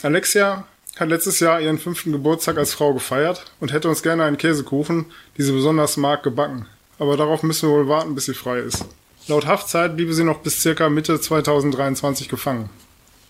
[0.03, 0.69] Alexia
[1.01, 5.07] hat letztes Jahr ihren fünften Geburtstag als Frau gefeiert und hätte uns gerne einen Käsekuchen,
[5.37, 6.67] die sie besonders mag, gebacken.
[7.01, 8.85] Aber darauf müssen wir wohl warten, bis sie frei ist.
[9.29, 12.71] Laut Haftzeit bliebe sie noch bis circa Mitte 2023 gefangen.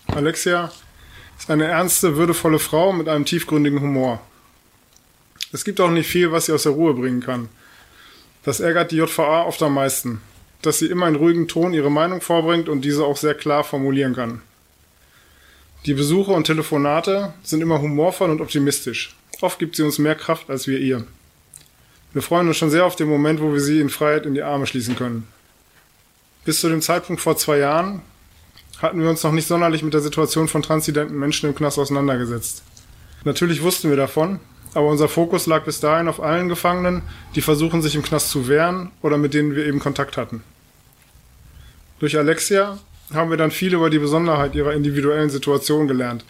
[0.07, 0.71] Alexia
[1.37, 4.21] ist eine ernste, würdevolle Frau mit einem tiefgründigen Humor.
[5.51, 7.49] Es gibt auch nicht viel, was sie aus der Ruhe bringen kann.
[8.43, 10.21] Das ärgert die JVA oft am meisten,
[10.61, 14.15] dass sie immer in ruhigem Ton ihre Meinung vorbringt und diese auch sehr klar formulieren
[14.15, 14.41] kann.
[15.85, 19.17] Die Besuche und Telefonate sind immer humorvoll und optimistisch.
[19.41, 21.05] Oft gibt sie uns mehr Kraft als wir ihr.
[22.13, 24.43] Wir freuen uns schon sehr auf den Moment, wo wir sie in Freiheit in die
[24.43, 25.27] Arme schließen können.
[26.45, 28.01] Bis zu dem Zeitpunkt vor zwei Jahren
[28.81, 32.63] hatten wir uns noch nicht sonderlich mit der Situation von transidenten Menschen im Knast auseinandergesetzt.
[33.25, 34.39] Natürlich wussten wir davon,
[34.73, 37.01] aber unser Fokus lag bis dahin auf allen Gefangenen,
[37.35, 40.43] die versuchen, sich im Knast zu wehren oder mit denen wir eben Kontakt hatten.
[41.99, 42.79] Durch Alexia
[43.13, 46.23] haben wir dann viel über die Besonderheit ihrer individuellen Situation gelernt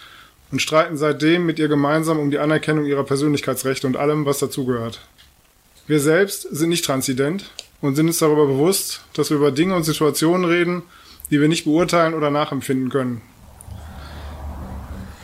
[0.51, 5.01] und streiten seitdem mit ihr gemeinsam um die Anerkennung ihrer Persönlichkeitsrechte und allem, was dazugehört.
[5.85, 9.83] Wir selbst sind nicht transident und sind uns darüber bewusst, dass wir über Dinge und
[9.83, 10.83] Situationen reden,
[11.31, 13.21] die wir nicht beurteilen oder nachempfinden können.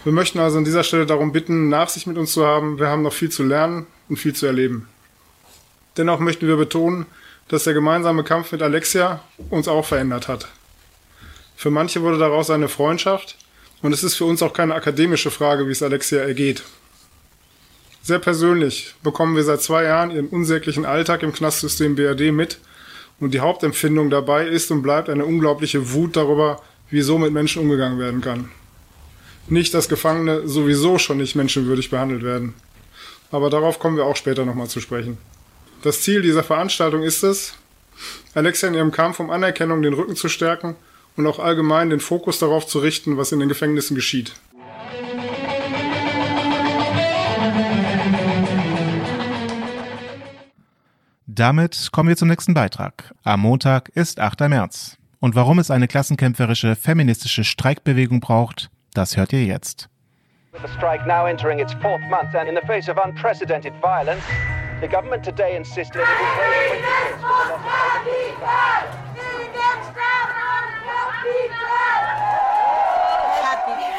[0.04, 2.78] Wir möchten also an dieser Stelle darum bitten, Nachsicht mit uns zu haben.
[2.78, 4.88] Wir haben noch viel zu lernen und viel zu erleben.
[5.98, 7.08] Dennoch möchten wir betonen,
[7.48, 10.48] dass der gemeinsame Kampf mit Alexia uns auch verändert hat.
[11.56, 13.38] Für manche wurde daraus eine Freundschaft
[13.82, 16.64] und es ist für uns auch keine akademische Frage, wie es Alexia ergeht.
[18.06, 22.60] Sehr persönlich bekommen wir seit zwei Jahren ihren unsäglichen Alltag im Knastsystem BRD mit
[23.20, 27.64] und die Hauptempfindung dabei ist und bleibt eine unglaubliche Wut darüber, wie so mit Menschen
[27.64, 28.52] umgegangen werden kann.
[29.48, 32.54] Nicht, dass Gefangene sowieso schon nicht menschenwürdig behandelt werden.
[33.32, 35.18] Aber darauf kommen wir auch später nochmal zu sprechen.
[35.82, 37.56] Das Ziel dieser Veranstaltung ist es,
[38.36, 40.76] Alexia in ihrem Kampf um Anerkennung den Rücken zu stärken
[41.18, 44.34] und auch allgemein den Fokus darauf zu richten, was in den Gefängnissen geschieht.
[51.36, 53.14] Damit kommen wir zum nächsten Beitrag.
[53.26, 54.48] Am Montag ist 8.
[54.48, 54.96] März.
[55.20, 59.90] Und warum es eine klassenkämpferische feministische Streikbewegung braucht, das hört ihr jetzt.
[60.54, 64.24] With the strike now entering its fourth month and in the face of unprecedented violence,
[64.80, 67.60] the government today insisted it will pay 26 for the loss of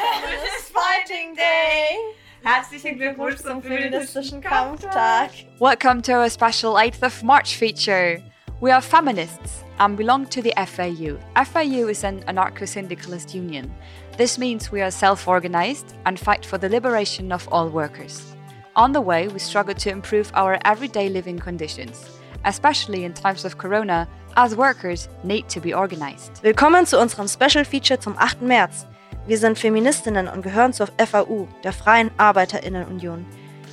[0.01, 2.15] Feminist Fighting Day!
[2.47, 5.31] Herzlichen Glückwunsch zum feministischen Kampftag!
[5.59, 8.23] Welcome to our special 8th of March feature.
[8.61, 11.17] We are feminists and belong to the FAU.
[11.35, 13.69] FAU is an anarcho syndicalist union.
[14.17, 18.33] This means we are self organized and fight for the liberation of all workers.
[18.77, 22.07] On the way, we struggle to improve our everyday living conditions,
[22.45, 24.07] especially in times of Corona,
[24.37, 26.41] as workers need to be organized.
[26.43, 28.41] Willkommen zu unserem Special Feature zum 8.
[28.41, 28.85] März.
[29.27, 33.25] Wir sind Feministinnen und gehören zur FAU, der Freien Arbeiterinnenunion.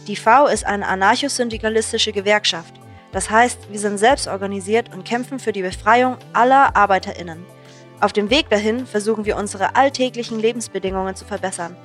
[0.08, 2.74] Die V ist eine anarcho-syndikalistische Gewerkschaft.
[3.12, 7.46] Das heißt, wir sind selbst organisiert und kämpfen für die Befreiung aller Arbeiterinnen.
[8.00, 11.76] Auf dem Weg dahin versuchen wir unsere alltäglichen Lebensbedingungen zu verbessern.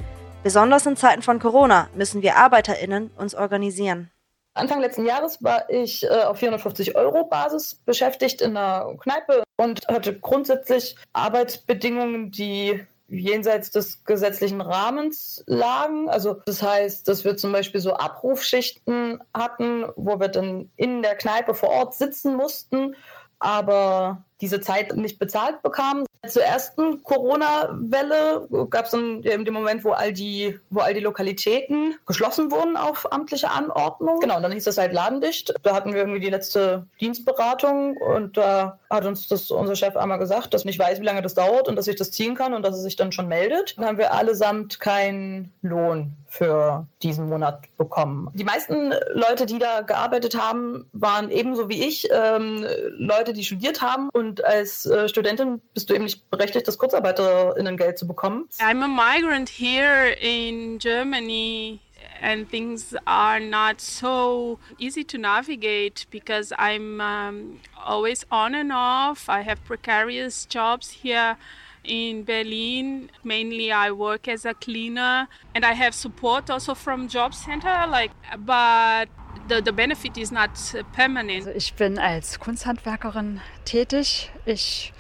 [0.42, 4.10] Besonders in Zeiten von Corona müssen wir Arbeiterinnen uns organisieren.
[4.56, 9.88] Anfang letzten Jahres war ich äh, auf 450 Euro Basis beschäftigt in einer Kneipe und
[9.88, 16.10] hatte grundsätzlich Arbeitsbedingungen, die jenseits des gesetzlichen Rahmens lagen.
[16.10, 21.16] Also das heißt, dass wir zum Beispiel so Abrufschichten hatten, wo wir dann in der
[21.16, 22.96] Kneipe vor Ort sitzen mussten,
[23.40, 26.06] aber diese Zeit nicht bezahlt bekamen.
[26.28, 31.00] Zur ersten Corona-Welle gab es dann in dem Moment, wo all, die, wo all die
[31.00, 34.20] Lokalitäten geschlossen wurden auf amtliche Anordnung.
[34.20, 35.54] Genau, dann hieß das halt ladendicht.
[35.64, 40.20] Da hatten wir irgendwie die letzte Dienstberatung und da hat uns das unser Chef einmal
[40.20, 42.54] gesagt, dass ich nicht weiß, wie lange das dauert und dass ich das ziehen kann
[42.54, 43.78] und dass er sich dann schon meldet.
[43.78, 48.30] Dann haben wir allesamt keinen Lohn für diesen Monat bekommen.
[48.34, 52.66] Die meisten Leute, die da gearbeitet haben, waren ebenso wie ich ähm,
[52.98, 57.98] Leute, die studiert haben und als äh, Studentin bist du eben nicht berechtigt, das Kurzarbeiterinnengeld
[57.98, 58.48] zu bekommen.
[58.60, 61.80] I'm a migrant here in Germany
[62.22, 69.30] and things are not so easy to navigate because I'm um, always on and off.
[69.30, 71.38] I have precarious jobs here
[71.84, 73.10] in Berlin.
[73.24, 78.12] Mainly I work as a cleaner and I have support also from job center like
[78.46, 79.08] but
[79.48, 80.52] the, the benefit is not
[80.94, 81.48] permanent.
[81.48, 84.32] Also ich bin als Kunsthandwerkerin tätig.
[84.46, 84.94] Ich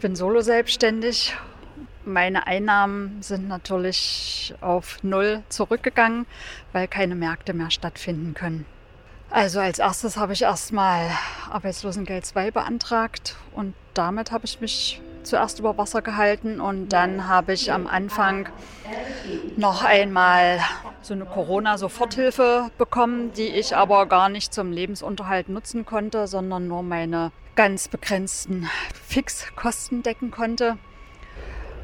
[0.00, 1.34] bin solo selbstständig.
[2.04, 6.26] Meine Einnahmen sind natürlich auf Null zurückgegangen,
[6.72, 8.64] weil keine Märkte mehr stattfinden können.
[9.36, 11.10] Also als erstes habe ich erstmal
[11.50, 17.52] Arbeitslosengeld 2 beantragt und damit habe ich mich zuerst über Wasser gehalten und dann habe
[17.52, 18.48] ich am Anfang
[19.58, 20.60] noch einmal
[21.02, 26.82] so eine Corona-Soforthilfe bekommen, die ich aber gar nicht zum Lebensunterhalt nutzen konnte, sondern nur
[26.82, 28.70] meine ganz begrenzten
[29.06, 30.78] Fixkosten decken konnte.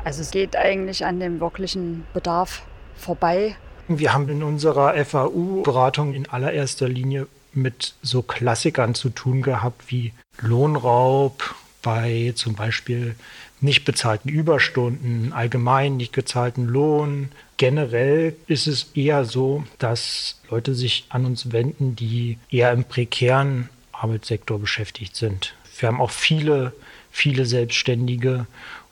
[0.05, 2.62] Also es geht eigentlich an dem wirklichen Bedarf
[2.97, 3.57] vorbei.
[3.88, 10.12] Wir haben in unserer FAU-Beratung in allererster Linie mit so Klassikern zu tun gehabt wie
[10.41, 13.17] Lohnraub, bei zum Beispiel
[13.61, 17.31] nicht bezahlten Überstunden, allgemein nicht gezahlten Lohn.
[17.57, 23.69] Generell ist es eher so, dass Leute sich an uns wenden, die eher im prekären
[23.93, 25.55] Arbeitssektor beschäftigt sind.
[25.79, 26.73] Wir haben auch viele,
[27.11, 28.47] viele Selbstständige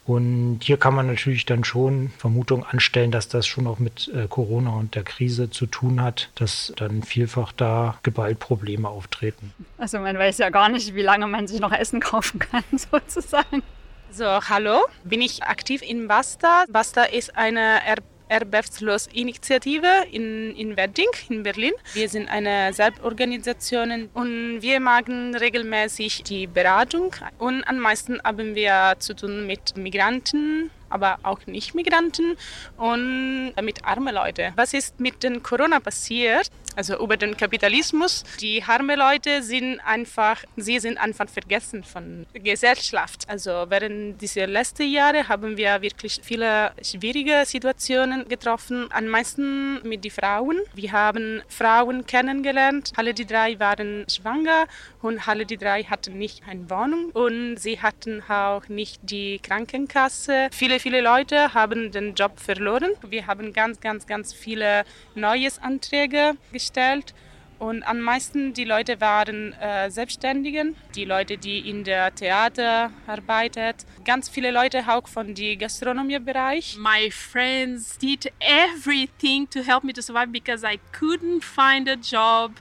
[0.07, 4.27] und hier kann man natürlich dann schon Vermutungen anstellen, dass das schon auch mit äh,
[4.29, 9.53] Corona und der Krise zu tun hat, dass dann vielfach da Gewaltprobleme auftreten.
[9.79, 13.63] Also man weiß ja gar nicht, wie lange man sich noch Essen kaufen kann, sozusagen.
[14.11, 16.65] So, hallo, bin ich aktiv in Basta.
[16.69, 17.97] Basta ist eine er
[18.31, 21.73] Erwerbslos-Initiative in, in Wedding in Berlin.
[21.93, 28.95] Wir sind eine Selbstorganisation und wir machen regelmäßig die Beratung und am meisten haben wir
[28.99, 32.37] zu tun mit Migranten aber auch nicht Migranten
[32.77, 34.53] und mit armen Leuten.
[34.57, 36.51] Was ist mit den Corona passiert?
[36.77, 38.25] Also über den Kapitalismus.
[38.41, 43.25] Die armen Leute sind einfach, sie sind einfach vergessen von der Gesellschaft.
[43.29, 48.89] Also während dieser letzten Jahre haben wir wirklich viele schwierige Situationen getroffen.
[48.93, 50.61] Am meisten mit den Frauen.
[50.75, 52.93] Wir haben Frauen kennengelernt.
[52.97, 54.67] Alle die drei waren schwanger
[55.03, 60.49] und alle die drei hatten nicht eine Wohnung und sie hatten auch nicht die Krankenkasse.
[60.53, 62.93] Viele, viele Leute haben den Job verloren.
[63.09, 64.85] Wir haben ganz, ganz, ganz viele
[65.15, 67.15] neue Anträge gestellt.
[67.61, 73.75] Und am meisten die Leute waren äh, Selbstständigen, die Leute, die in der Theater arbeiten,
[74.03, 76.79] ganz viele Leute auch von dem Gastronomiebereich.
[76.79, 82.53] My friends did everything to help me to survive because I couldn't find a job.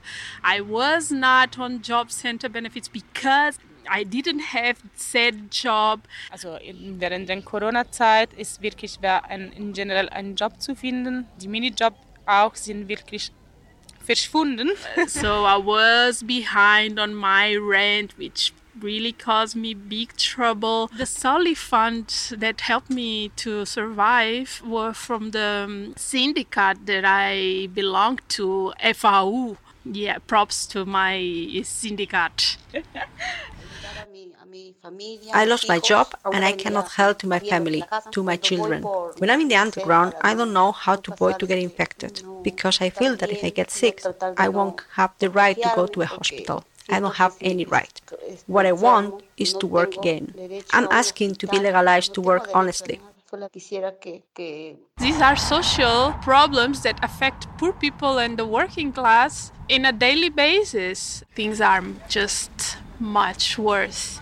[0.44, 3.58] I was not on job center benefits because
[3.90, 6.02] I didn't have said job.
[6.30, 6.58] Also
[6.98, 11.26] während der Corona-Zeit ist wirklich schwer, in generell einen Job zu finden.
[11.42, 11.94] Die Minijob
[12.26, 13.32] auch sind wirklich
[14.00, 14.72] verschwunden.
[15.08, 20.90] so I was behind on my rent, which really caused me big trouble.
[20.98, 22.08] The solely fund
[22.38, 29.58] that helped me to survive were from the um, syndicate that I belong to, FAU.
[29.86, 32.58] Yeah, props to my syndicate.
[35.34, 38.84] I lost my job and I cannot help to my family, to my children.
[39.18, 42.82] When I'm in the underground, I don't know how to avoid to get infected because
[42.82, 44.02] I feel that if I get sick,
[44.38, 46.64] I won't have the right to go to a hospital.
[46.90, 48.02] I don't have any right.
[48.48, 50.34] What I want is to work again.
[50.72, 53.00] I'm asking to be legalized to work honestly.
[54.98, 60.30] These are social problems that affect poor people and the working class in a daily
[60.30, 61.24] basis.
[61.36, 64.20] Things are just much worse.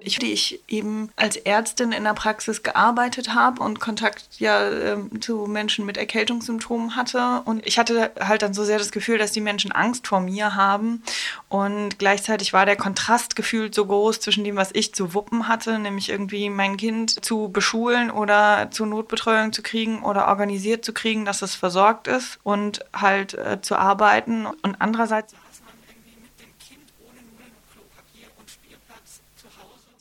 [0.00, 5.20] Ich, die ich eben als Ärztin in der Praxis gearbeitet habe und Kontakt ja ähm,
[5.20, 7.42] zu Menschen mit Erkältungssymptomen hatte.
[7.44, 10.54] Und ich hatte halt dann so sehr das Gefühl, dass die Menschen Angst vor mir
[10.54, 11.02] haben.
[11.48, 15.78] Und gleichzeitig war der Kontrast gefühlt so groß zwischen dem, was ich zu wuppen hatte,
[15.78, 21.24] nämlich irgendwie mein Kind zu beschulen oder zur Notbetreuung zu kriegen oder organisiert zu kriegen,
[21.24, 24.46] dass es versorgt ist und halt äh, zu arbeiten.
[24.46, 25.34] Und andererseits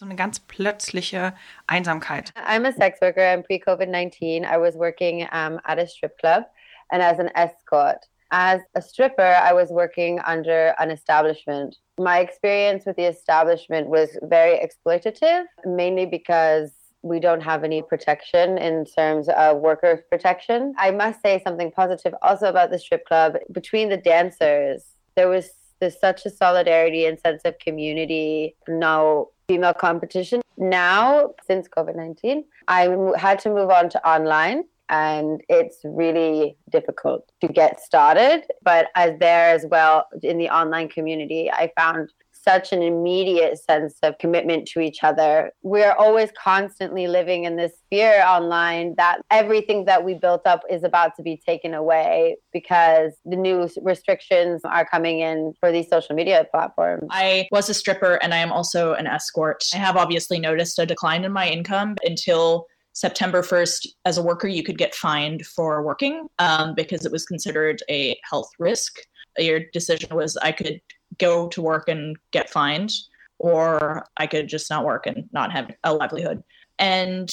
[0.02, 1.34] so eine ganz plötzliche
[1.68, 2.34] Einsamkeit.
[2.48, 6.46] I'm a sex worker and pre-COVID-19 I was working um, at a strip club
[6.92, 8.08] and as an escort.
[8.32, 11.76] As a stripper, I was working under an establishment.
[12.00, 16.72] My experience with the establishment was very exploitative, mainly because
[17.04, 20.74] we don't have any protection in terms of worker protection.
[20.80, 23.38] I must say something positive also about the strip club.
[23.52, 24.84] Between the dancers,
[25.16, 28.56] there was there's such a solidarity and sense of community.
[28.68, 30.42] No female competition.
[30.58, 32.82] Now, since COVID 19, I
[33.18, 38.44] had to move on to online and it's really difficult to get started.
[38.62, 43.96] But as there as well in the online community, I found such an immediate sense
[44.04, 45.52] of commitment to each other.
[45.62, 50.84] We're always constantly living in this fear online that everything that we built up is
[50.84, 56.16] about to be taken away because the new restrictions are coming in for these social
[56.16, 57.08] media platforms.
[57.12, 59.64] I was a stripper and I am also an escort.
[59.74, 64.48] I have obviously noticed a decline in my income until September 1st, as a worker,
[64.48, 69.00] you could get fined for working um, because it was considered a health risk.
[69.38, 70.82] Your decision was I could
[71.22, 72.92] go to work and get fined,
[73.38, 76.44] or I could just not work and not have a livelihood.
[76.80, 77.32] And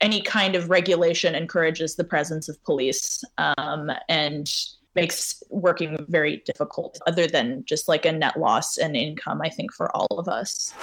[0.00, 4.50] any kind of regulation encourages the presence of police um, and
[4.96, 9.72] makes working very difficult, other than just like a net loss in income, I think,
[9.72, 10.74] for all of us.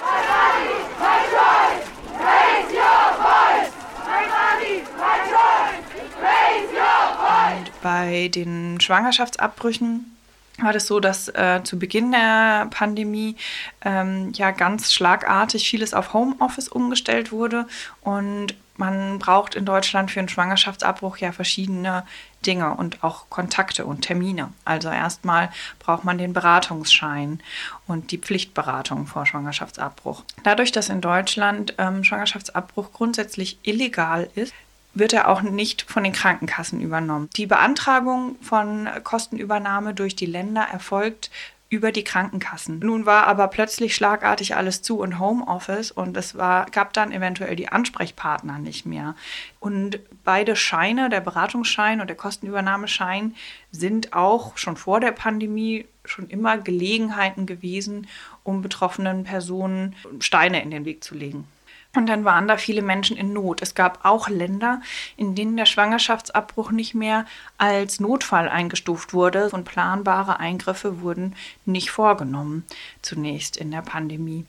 [7.82, 10.17] Bei den Schwangerschaftsabbrüchen
[10.60, 13.36] war das so, dass äh, zu Beginn der Pandemie
[13.84, 17.66] ähm, ja ganz schlagartig vieles auf Homeoffice umgestellt wurde
[18.00, 22.06] und man braucht in Deutschland für einen Schwangerschaftsabbruch ja verschiedene
[22.46, 24.52] Dinge und auch Kontakte und Termine.
[24.64, 27.40] Also erstmal braucht man den Beratungsschein
[27.88, 30.22] und die Pflichtberatung vor Schwangerschaftsabbruch.
[30.44, 34.54] Dadurch, dass in Deutschland ähm, Schwangerschaftsabbruch grundsätzlich illegal ist,
[34.98, 37.28] wird er auch nicht von den Krankenkassen übernommen.
[37.36, 41.30] Die Beantragung von Kostenübernahme durch die Länder erfolgt
[41.70, 42.78] über die Krankenkassen.
[42.78, 47.56] Nun war aber plötzlich schlagartig alles zu und Homeoffice und es war, gab dann eventuell
[47.56, 49.14] die Ansprechpartner nicht mehr.
[49.60, 53.34] Und beide Scheine, der Beratungsschein und der Kostenübernahmeschein,
[53.70, 58.06] sind auch schon vor der Pandemie schon immer Gelegenheiten gewesen,
[58.44, 61.46] um betroffenen Personen Steine in den Weg zu legen.
[61.94, 63.62] Und dann waren da viele Menschen in Not.
[63.62, 64.82] Es gab auch Länder,
[65.16, 67.24] in denen der Schwangerschaftsabbruch nicht mehr
[67.56, 71.34] als Notfall eingestuft wurde und planbare Eingriffe wurden
[71.64, 72.64] nicht vorgenommen,
[73.00, 74.44] zunächst in der Pandemie.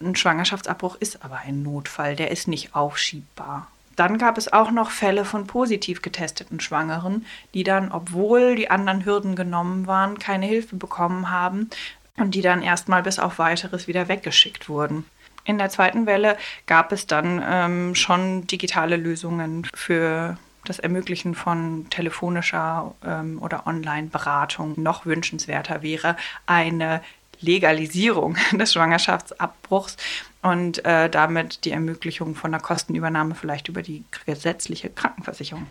[0.00, 3.68] Ein Schwangerschaftsabbruch ist aber ein Notfall, der ist nicht aufschiebbar.
[3.94, 9.04] Dann gab es auch noch Fälle von positiv getesteten Schwangeren, die dann, obwohl die anderen
[9.06, 11.70] Hürden genommen waren, keine Hilfe bekommen haben
[12.16, 15.06] und die dann erstmal bis auf weiteres wieder weggeschickt wurden.
[15.46, 16.36] In der zweiten Welle
[16.66, 24.74] gab es dann ähm, schon digitale Lösungen für das Ermöglichen von telefonischer ähm, oder Online-Beratung.
[24.76, 26.16] Noch wünschenswerter wäre
[26.46, 27.00] eine
[27.40, 29.96] Legalisierung des Schwangerschaftsabbruchs
[30.42, 35.66] und äh, damit die Ermöglichung von einer Kostenübernahme vielleicht über die gesetzliche Krankenversicherung.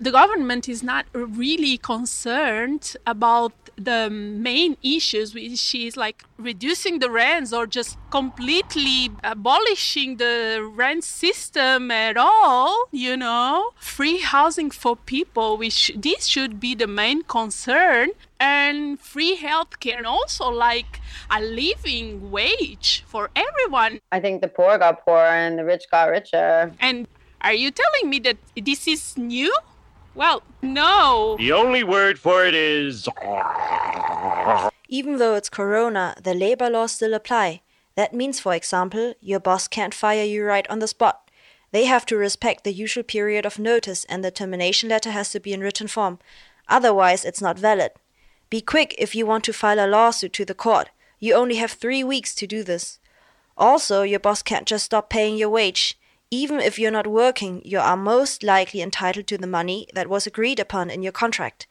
[0.00, 7.10] The government is not really concerned about the main issues, which is like reducing the
[7.10, 14.94] rents or just completely abolishing the rent system at all, you know, free housing for
[14.94, 21.40] people, which this should be the main concern and free healthcare and also like a
[21.40, 23.98] living wage for everyone.
[24.12, 26.72] I think the poor got poorer and the rich got richer.
[26.78, 27.08] And
[27.40, 29.52] are you telling me that this is new?
[30.18, 31.36] Well, no.
[31.38, 33.08] The only word for it is.
[34.88, 37.60] Even though it's corona, the labor laws still apply.
[37.94, 41.30] That means, for example, your boss can't fire you right on the spot.
[41.70, 45.38] They have to respect the usual period of notice and the termination letter has to
[45.38, 46.18] be in written form.
[46.68, 47.92] Otherwise, it's not valid.
[48.50, 50.88] Be quick if you want to file a lawsuit to the court.
[51.20, 52.98] You only have three weeks to do this.
[53.56, 55.96] Also, your boss can't just stop paying your wage.
[56.30, 60.26] Even if you're not working, you are most likely entitled to the money that was
[60.26, 61.66] agreed upon in your contract.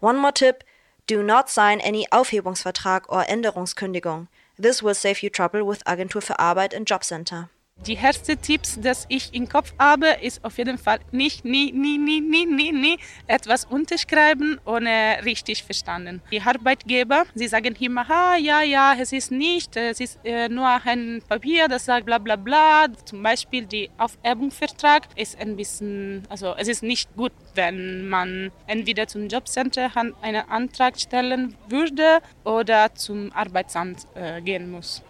[0.00, 0.64] One more tip
[1.06, 4.28] do not sign any Aufhebungsvertrag or Änderungskündigung.
[4.58, 7.50] This will save you trouble with Agentur für Arbeit and Jobcenter.
[7.86, 11.96] Die erste Tipps, das ich im Kopf habe, ist auf jeden Fall nicht, nie, nie,
[11.96, 16.20] nie, nie, nie, nie etwas unterschreiben, ohne richtig verstanden.
[16.30, 20.68] Die Arbeitgeber, sie sagen immer, ah, ja, ja, es ist nicht, es ist äh, nur
[20.84, 22.86] ein Papier, das sagt bla bla bla.
[23.06, 29.06] Zum Beispiel der Aufhebungsvertrag ist ein bisschen, also es ist nicht gut, wenn man entweder
[29.06, 35.02] zum Jobcenter einen Antrag stellen würde oder zum Arbeitsamt äh, gehen muss.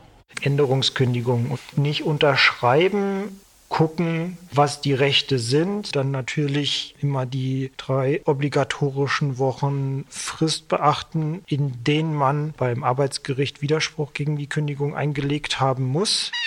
[0.42, 10.04] Änderungskündigung nicht unterschreiben, gucken, was die Rechte sind, dann natürlich immer die drei obligatorischen Wochen
[10.10, 16.32] Frist beachten, in denen man beim Arbeitsgericht Widerspruch gegen die Kündigung eingelegt haben muss.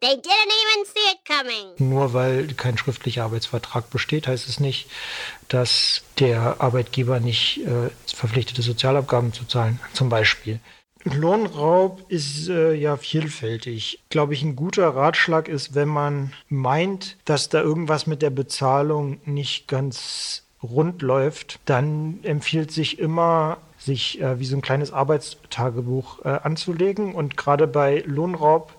[0.00, 1.90] They didn't even see it coming.
[1.90, 4.88] Nur weil kein schriftlicher Arbeitsvertrag besteht, heißt es nicht,
[5.48, 10.60] dass der Arbeitgeber nicht äh, verpflichtete Sozialabgaben zu zahlen, zum Beispiel.
[11.14, 14.00] Lohnraub ist äh, ja vielfältig.
[14.10, 19.18] Glaube ich, ein guter Ratschlag ist, wenn man meint, dass da irgendwas mit der Bezahlung
[19.24, 26.24] nicht ganz rund läuft, dann empfiehlt sich immer, sich äh, wie so ein kleines Arbeitstagebuch
[26.24, 27.14] äh, anzulegen.
[27.14, 28.74] Und gerade bei Lohnraub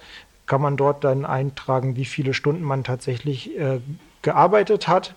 [0.46, 3.80] kann man dort dann eintragen, wie viele Stunden man tatsächlich äh,
[4.22, 5.14] gearbeitet hat.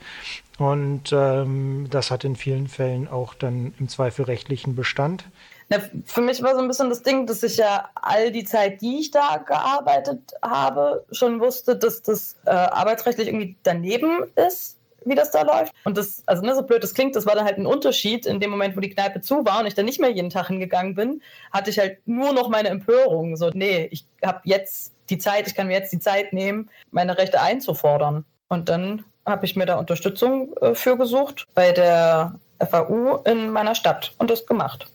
[0.58, 5.24] Und ähm, das hat in vielen Fällen auch dann im Zweifel rechtlichen Bestand.
[5.70, 8.82] Na, für mich war so ein bisschen das Ding, dass ich ja all die Zeit,
[8.82, 15.14] die ich da gearbeitet habe, schon wusste, dass das äh, arbeitsrechtlich irgendwie daneben ist, wie
[15.14, 15.72] das da läuft.
[15.84, 18.26] Und das, also ne, so blöd das klingt, das war dann halt ein Unterschied.
[18.26, 20.48] In dem Moment, wo die Kneipe zu war und ich dann nicht mehr jeden Tag
[20.48, 21.22] hingegangen bin,
[21.52, 23.36] hatte ich halt nur noch meine Empörung.
[23.36, 27.16] So, nee, ich habe jetzt die Zeit, ich kann mir jetzt die Zeit nehmen, meine
[27.16, 28.24] Rechte einzufordern.
[28.50, 33.74] Und dann habe ich mir da Unterstützung äh, für gesucht bei der FAU in meiner
[33.74, 34.86] Stadt und das gemacht.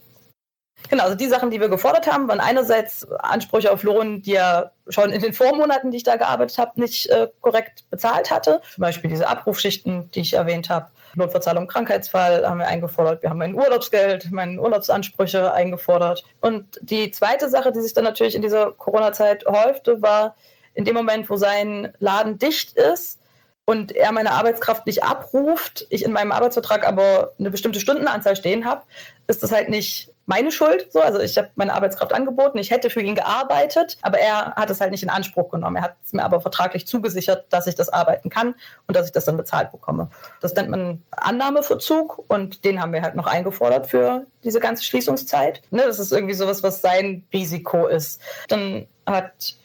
[0.89, 4.71] Genau, also die Sachen, die wir gefordert haben, waren einerseits Ansprüche auf Lohn, die er
[4.89, 8.61] schon in den Vormonaten, die ich da gearbeitet habe, nicht äh, korrekt bezahlt hatte.
[8.73, 10.89] Zum Beispiel diese Abrufschichten, die ich erwähnt habe.
[11.15, 13.23] Notverzahlung Krankheitsfall haben wir eingefordert.
[13.23, 16.23] Wir haben mein Urlaubsgeld, meine Urlaubsansprüche eingefordert.
[16.41, 20.35] Und die zweite Sache, die sich dann natürlich in dieser Corona-Zeit häufte, war
[20.73, 23.21] in dem Moment, wo sein Laden dicht ist,
[23.65, 28.65] und er meine Arbeitskraft nicht abruft, ich in meinem Arbeitsvertrag aber eine bestimmte Stundenanzahl stehen
[28.65, 28.83] habe,
[29.27, 30.91] ist das halt nicht meine Schuld.
[30.91, 34.69] So, also ich habe meine Arbeitskraft angeboten, ich hätte für ihn gearbeitet, aber er hat
[34.69, 35.77] es halt nicht in Anspruch genommen.
[35.77, 38.55] Er hat es mir aber vertraglich zugesichert, dass ich das arbeiten kann
[38.87, 40.09] und dass ich das dann bezahlt bekomme.
[40.41, 45.61] Das nennt man Annahmeverzug und den haben wir halt noch eingefordert für diese ganze Schließungszeit.
[45.71, 48.21] Ne, das ist irgendwie sowas, was sein Risiko ist.
[48.47, 49.55] Dann hat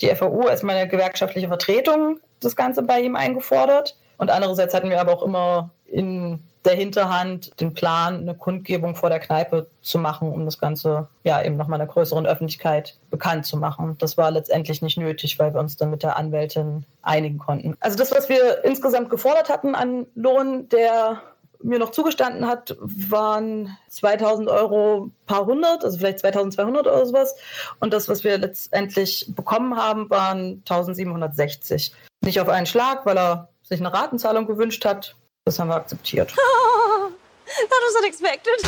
[0.00, 3.96] die FAU als meine gewerkschaftliche Vertretung das Ganze bei ihm eingefordert.
[4.18, 9.08] Und andererseits hatten wir aber auch immer in der Hinterhand den Plan, eine Kundgebung vor
[9.08, 13.56] der Kneipe zu machen, um das Ganze ja eben nochmal einer größeren Öffentlichkeit bekannt zu
[13.56, 13.96] machen.
[13.98, 17.76] Das war letztendlich nicht nötig, weil wir uns dann mit der Anwältin einigen konnten.
[17.80, 21.22] Also das, was wir insgesamt gefordert hatten an Lohn, der
[21.62, 27.34] mir noch zugestanden hat, waren 2000 Euro paar hundert, also vielleicht 2200 oder sowas.
[27.80, 31.92] Und das, was wir letztendlich bekommen haben, waren 1760.
[32.20, 35.14] Nicht auf einen Schlag, weil er sich eine Ratenzahlung gewünscht hat.
[35.44, 36.32] Das haben wir akzeptiert.
[36.34, 38.60] That was unexpected.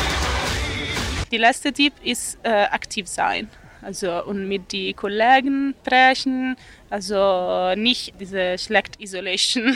[1.31, 3.49] Die letzte Tipp ist äh, aktiv sein.
[3.81, 6.55] Also und mit den Kollegen sprechen,
[6.89, 9.63] also nicht diese schlecht Isolation.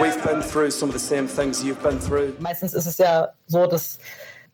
[0.00, 2.32] We've been through some of the same things you've been through.
[2.40, 3.98] Meistens ist es ja so, dass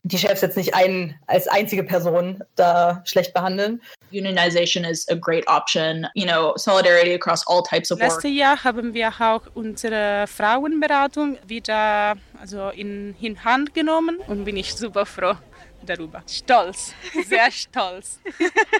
[0.03, 3.81] die Chefs jetzt nicht einen als einzige Person da schlecht behandeln.
[4.11, 6.07] Unionization is a great option.
[6.15, 8.11] You know, solidarity across all types of work.
[8.11, 14.57] Letztes Jahr haben wir auch unsere Frauenberatung wieder also in, in Hand genommen und bin
[14.57, 15.35] ich super froh
[15.85, 16.23] darüber.
[16.27, 16.93] Stolz,
[17.25, 18.19] sehr stolz.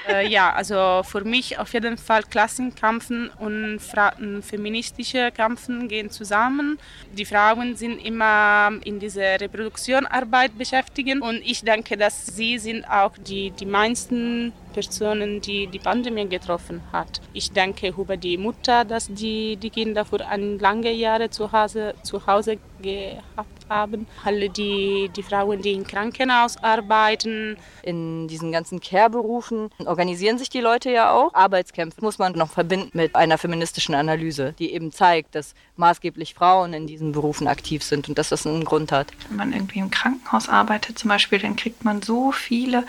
[0.09, 6.79] äh, ja, also für mich auf jeden Fall Klassenkämpfen und Frauen, feministische Kämpfen gehen zusammen.
[7.13, 13.11] Die Frauen sind immer in dieser Reproduktionarbeit beschäftigt und ich denke, dass sie sind auch
[13.17, 17.21] die, die meisten Personen, die die Pandemie getroffen hat.
[17.33, 21.95] Ich denke über die Mutter, dass die, die Kinder für ein lange Jahre zu Hause,
[22.03, 24.07] zu Hause gehabt haben.
[24.23, 27.57] Alle die, die Frauen, die im Krankenhaus arbeiten.
[27.83, 31.33] In diesen ganzen Care-Berufen organisieren sich die Leute ja auch.
[31.33, 36.73] Arbeitskämpfe muss man noch verbinden mit einer feministischen Analyse, die eben zeigt, dass maßgeblich Frauen
[36.73, 39.07] in diesen Berufen aktiv sind und dass das einen Grund hat.
[39.29, 42.85] Wenn man irgendwie im Krankenhaus arbeitet zum Beispiel, dann kriegt man so viele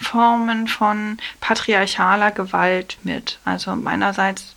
[0.00, 3.38] Formen von patriarchaler Gewalt mit.
[3.44, 4.56] Also meinerseits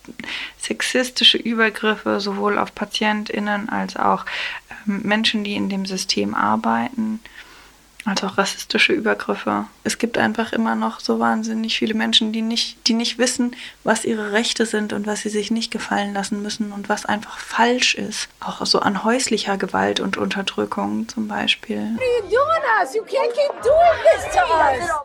[0.57, 4.25] sexistische Übergriffe sowohl auf PatientInnen als auch
[4.87, 7.19] ähm, Menschen, die in dem System arbeiten
[8.05, 9.65] als auch rassistische Übergriffe.
[9.83, 14.05] Es gibt einfach immer noch so wahnsinnig viele Menschen, die nicht, die nicht wissen, was
[14.05, 17.95] ihre Rechte sind und was sie sich nicht gefallen lassen müssen und was einfach falsch
[17.95, 18.29] ist.
[18.39, 21.97] Auch so an häuslicher Gewalt und Unterdrückung zum Beispiel.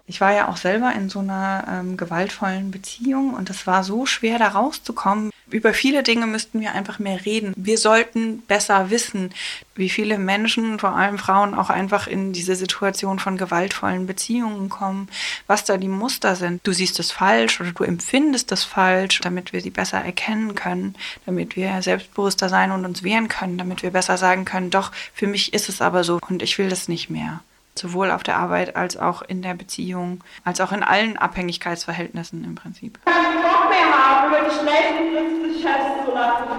[0.07, 4.05] Ich war ja auch selber in so einer ähm, gewaltvollen Beziehung und es war so
[4.05, 5.31] schwer, da rauszukommen.
[5.51, 7.53] Über viele Dinge müssten wir einfach mehr reden.
[7.57, 9.31] Wir sollten besser wissen,
[9.75, 15.09] wie viele Menschen, vor allem Frauen, auch einfach in diese Situation von gewaltvollen Beziehungen kommen,
[15.47, 16.67] was da die Muster sind.
[16.67, 20.95] Du siehst es falsch oder du empfindest es falsch, damit wir sie besser erkennen können,
[21.27, 25.27] damit wir selbstbewusster sein und uns wehren können, damit wir besser sagen können, doch, für
[25.27, 27.41] mich ist es aber so und ich will das nicht mehr
[27.81, 32.55] sowohl auf der Arbeit als auch in der Beziehung, als auch in allen Abhängigkeitsverhältnissen im
[32.55, 32.99] Prinzip.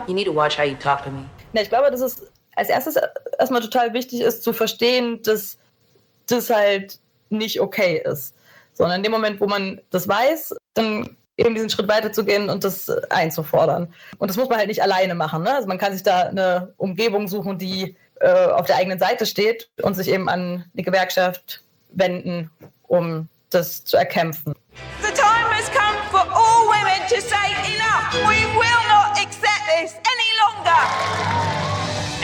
[0.07, 1.25] You need to watch how you talk to me.
[1.53, 2.23] Ja, ich glaube, dass es
[2.55, 2.95] als erstes
[3.39, 5.57] erstmal total wichtig ist zu verstehen, dass
[6.27, 6.99] das halt
[7.29, 8.35] nicht okay ist.
[8.73, 12.89] Sondern in dem Moment, wo man das weiß, dann eben diesen Schritt weiterzugehen und das
[13.09, 13.93] einzufordern.
[14.17, 15.43] Und das muss man halt nicht alleine machen.
[15.43, 15.55] Ne?
[15.55, 19.69] Also man kann sich da eine Umgebung suchen, die äh, auf der eigenen Seite steht
[19.81, 21.61] und sich eben an die Gewerkschaft
[21.91, 22.49] wenden,
[22.87, 24.53] um das zu erkämpfen.
[25.01, 28.13] The time has come for all women to say enough.
[28.27, 31.21] We will not accept this any longer.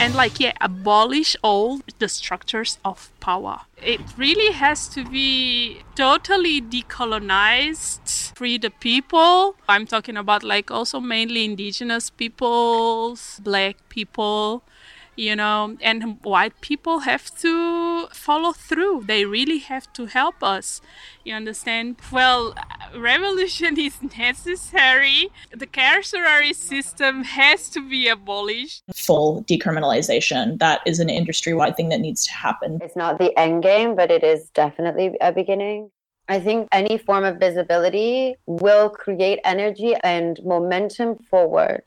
[0.00, 6.62] and like yeah abolish all the structures of power it really has to be totally
[6.62, 14.62] decolonized free the people i'm talking about like also mainly indigenous peoples black people
[15.18, 20.80] you know and white people have to follow through they really have to help us
[21.24, 22.54] you understand well
[22.96, 30.58] revolution is necessary the carcerary system has to be abolished Full decriminalization.
[30.58, 32.78] That is an industry wide thing that needs to happen.
[32.82, 35.90] It's not the end game, but it is definitely a beginning.
[36.28, 41.82] I think any form of visibility will create energy and momentum forward.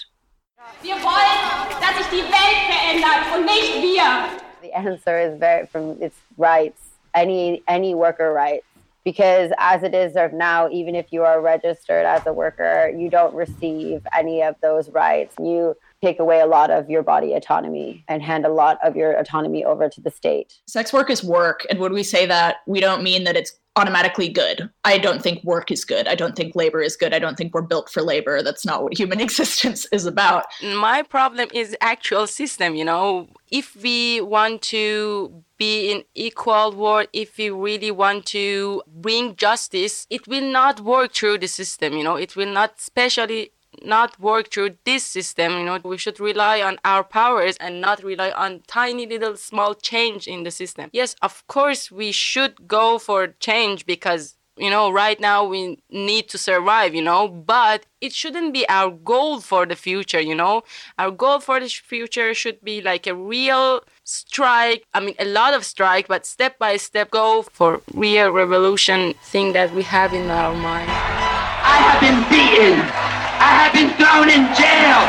[0.82, 4.30] Wir wollen, dass sich die Welt verändert und nicht wir.
[4.62, 6.80] The answer is very from its rights,
[7.14, 8.66] any any worker rights.
[9.04, 13.10] Because as it is of now, even if you are registered as a worker, you
[13.10, 15.36] don't receive any of those rights.
[15.40, 19.14] You take away a lot of your body autonomy and hand a lot of your
[19.14, 20.60] autonomy over to the state.
[20.68, 21.66] Sex work is work.
[21.70, 24.70] And when we say that, we don't mean that it's automatically good.
[24.84, 26.08] I don't think work is good.
[26.08, 27.14] I don't think labor is good.
[27.14, 28.42] I don't think we're built for labor.
[28.42, 30.46] That's not what human existence is about.
[30.64, 33.30] My problem is actual system, you know.
[33.50, 40.08] If we want to be in equal world, if we really want to bring justice,
[40.10, 42.16] it will not work through the system, you know.
[42.16, 43.52] It will not, especially
[43.84, 45.54] not work through this system.
[45.54, 49.74] You know, we should rely on our powers and not rely on tiny little small
[49.74, 50.90] change in the system.
[50.94, 56.28] Yes, of course, we should go for change because you know right now we need
[56.28, 60.62] to survive you know but it shouldn't be our goal for the future you know
[61.00, 65.54] our goal for the future should be like a real strike i mean a lot
[65.54, 70.30] of strike but step by step go for real revolution thing that we have in
[70.30, 75.00] our mind i have been beaten i have been thrown in jail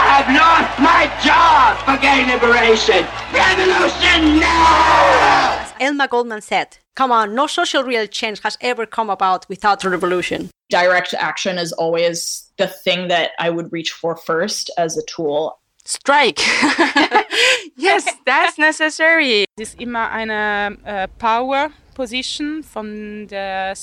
[0.00, 7.34] i have lost my job for gay liberation revolution now Elma Goldman said, Come on,
[7.34, 10.50] no social real change has ever come about without a revolution.
[10.70, 15.58] Direct action is always the thing that I would reach for first as a tool.
[15.84, 16.38] Strike.
[17.76, 19.44] yes, that's necessary.
[19.58, 23.74] Es ist immer eine äh, Power Position von der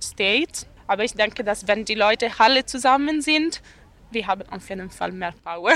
[0.00, 0.66] State.
[0.90, 3.62] Aber ich denke, dass wenn die Leute alle zusammen sind,
[4.10, 5.72] wir haben auf jeden Fall mehr Power.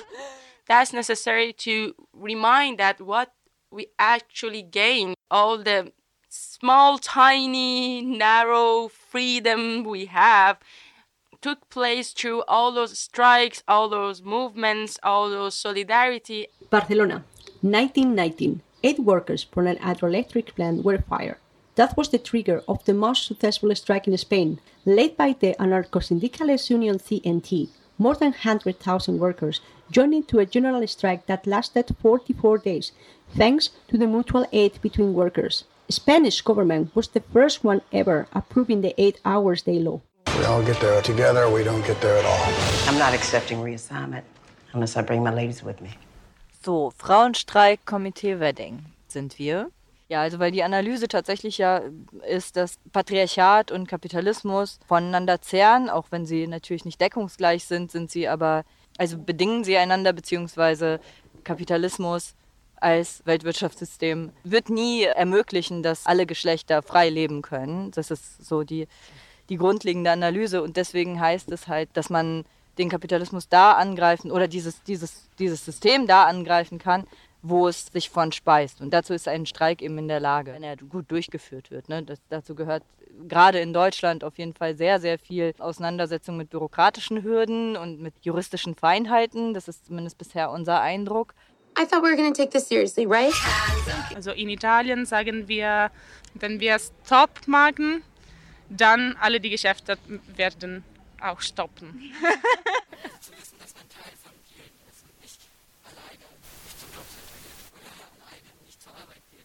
[0.68, 3.30] that's necessary to remind that what
[3.70, 5.90] we actually gain all the
[6.28, 10.58] small, tiny, narrow freedom we have
[11.40, 16.46] took place through all those strikes, all those movements, all those solidarity.
[16.68, 17.24] Barcelona,
[17.62, 18.60] 1919.
[18.84, 21.38] Eight workers from an hydroelectric plant were fired.
[21.74, 26.68] That was the trigger of the most successful strike in Spain, led by the anarcho-syndicalist
[26.70, 27.68] union CNT.
[27.98, 29.60] More than 100,000 workers
[29.90, 32.92] joined into a general strike that lasted 44 days,
[33.36, 35.64] thanks to the mutual aid between workers.
[35.88, 40.00] Spanish government was the first one ever approving the 8 hours day law.
[40.38, 42.52] We all get there together, we don't get there at all.
[42.88, 44.22] I'm not accepting reassignment
[44.72, 45.90] unless I bring my ladies with me.
[46.62, 49.70] So, Frauenstreik, Komitee Wedding sind wir.
[50.12, 51.80] Ja, also weil die Analyse tatsächlich ja
[52.28, 58.10] ist, dass Patriarchat und Kapitalismus voneinander zehren, auch wenn sie natürlich nicht deckungsgleich sind, sind
[58.10, 58.64] sie aber,
[58.98, 61.00] also bedingen sie einander, beziehungsweise
[61.44, 62.34] Kapitalismus
[62.76, 67.90] als Weltwirtschaftssystem wird nie ermöglichen, dass alle Geschlechter frei leben können.
[67.92, 68.88] Das ist so die,
[69.48, 72.44] die grundlegende Analyse und deswegen heißt es halt, dass man
[72.76, 77.06] den Kapitalismus da angreifen oder dieses, dieses, dieses System da angreifen kann,
[77.42, 78.80] wo es sich von speist.
[78.80, 81.88] Und dazu ist ein Streik eben in der Lage, wenn er gut durchgeführt wird.
[81.88, 82.02] Ne?
[82.04, 82.84] Das, dazu gehört
[83.28, 88.14] gerade in Deutschland auf jeden Fall sehr, sehr viel Auseinandersetzung mit bürokratischen Hürden und mit
[88.22, 89.54] juristischen Feinheiten.
[89.54, 91.34] Das ist zumindest bisher unser Eindruck.
[91.78, 93.32] I thought we were going to take this seriously, right?
[94.14, 95.90] Also in Italien sagen wir,
[96.34, 98.02] wenn wir Stop machen,
[98.68, 99.98] dann alle die Geschäfte
[100.36, 100.84] werden
[101.20, 102.12] auch stoppen.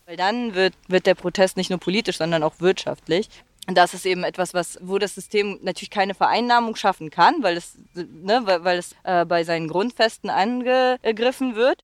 [0.07, 3.27] Weil dann wird, wird der Protest nicht nur politisch, sondern auch wirtschaftlich.
[3.67, 7.57] Und das ist eben etwas, was, wo das System natürlich keine Vereinnahmung schaffen kann, weil
[7.57, 11.81] es, ne, weil, weil es äh, bei seinen Grundfesten angegriffen wird.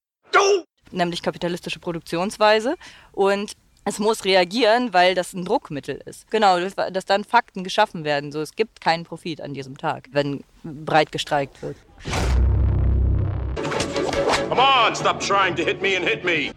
[0.92, 2.76] Nämlich kapitalistische Produktionsweise.
[3.12, 6.32] Und es muss reagieren, weil das ein Druckmittel ist.
[6.32, 8.32] Genau, dass dann Fakten geschaffen werden.
[8.32, 11.76] So, es gibt keinen Profit an diesem Tag, wenn breit gestreikt wird.
[14.48, 16.54] Come on, stop trying to hit me and hit me.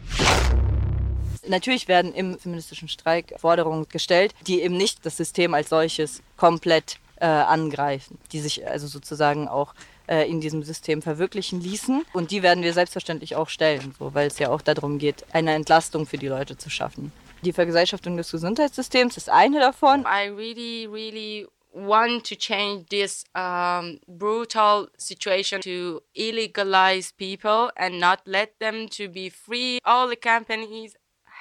[1.49, 6.99] Natürlich werden im feministischen Streik Forderungen gestellt, die eben nicht das System als solches komplett
[7.17, 9.75] äh, angreifen, die sich also sozusagen auch
[10.07, 12.05] äh, in diesem System verwirklichen ließen.
[12.13, 15.55] Und die werden wir selbstverständlich auch stellen, so, weil es ja auch darum geht, eine
[15.55, 17.13] Entlastung für die Leute zu schaffen.
[17.43, 20.03] Die Vergesellschaftung des Gesundheitssystems ist eine davon.
[20.03, 28.21] I really, really want to change this um, brutal situation to illegalize people and not
[28.25, 29.79] let them to be free.
[29.85, 30.95] All the companies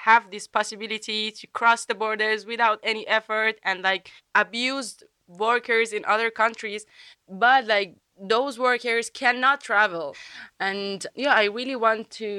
[0.05, 6.05] have this possibility to cross the borders without any effort and like abused workers in
[6.05, 6.85] other countries.
[7.27, 10.15] But like those workers cannot travel.
[10.59, 12.29] And yeah i really want to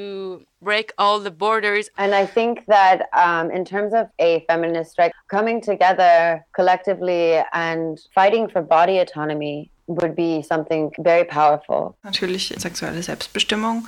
[0.62, 1.90] break all the borders.
[1.98, 8.00] And i think that um, in terms of a feminist strike coming together collectively and
[8.14, 11.96] fighting for body autonomy would be something very powerful.
[12.04, 13.84] Natürlich sexuelle selbstbestimmung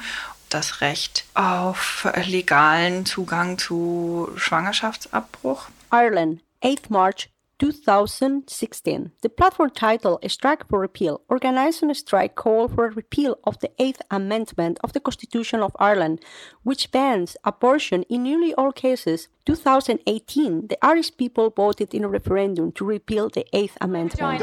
[0.49, 5.69] das Recht auf legalen Zugang zu Schwangerschaftsabbruch.
[5.91, 7.29] Ireland, 8th March
[7.59, 9.11] 2016.
[9.23, 13.71] The platform title Strike for Repeal organized a strike call for a repeal of the
[13.79, 16.21] Eighth Amendment of the Constitution of Ireland,
[16.63, 19.29] which bans abortion in nearly all cases.
[19.47, 24.43] 2018, the Irish people voted in a referendum to repeal the Eighth Amendment.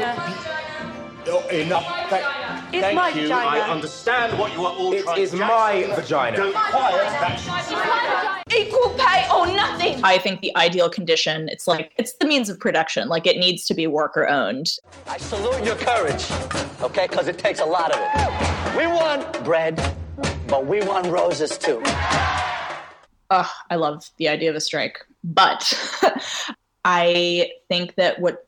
[1.28, 1.84] Oh, enough.
[2.08, 2.45] Thank,
[2.76, 3.22] It's thank my you.
[3.22, 3.50] vagina.
[3.50, 6.36] I understand what you are all It trying is to my Jackson, vagina.
[6.36, 6.96] Don't quiet.
[7.20, 10.00] That's Equal pay or nothing.
[10.04, 13.08] I think the ideal condition, it's like, it's the means of production.
[13.08, 14.72] Like it needs to be worker owned.
[15.06, 16.30] I salute your courage,
[16.82, 17.06] okay?
[17.06, 18.76] Because it takes a lot of it.
[18.76, 19.80] We want bread,
[20.46, 21.82] but we want roses too.
[23.30, 24.98] Ugh, I love the idea of a strike.
[25.24, 25.72] But
[26.84, 28.44] I think that what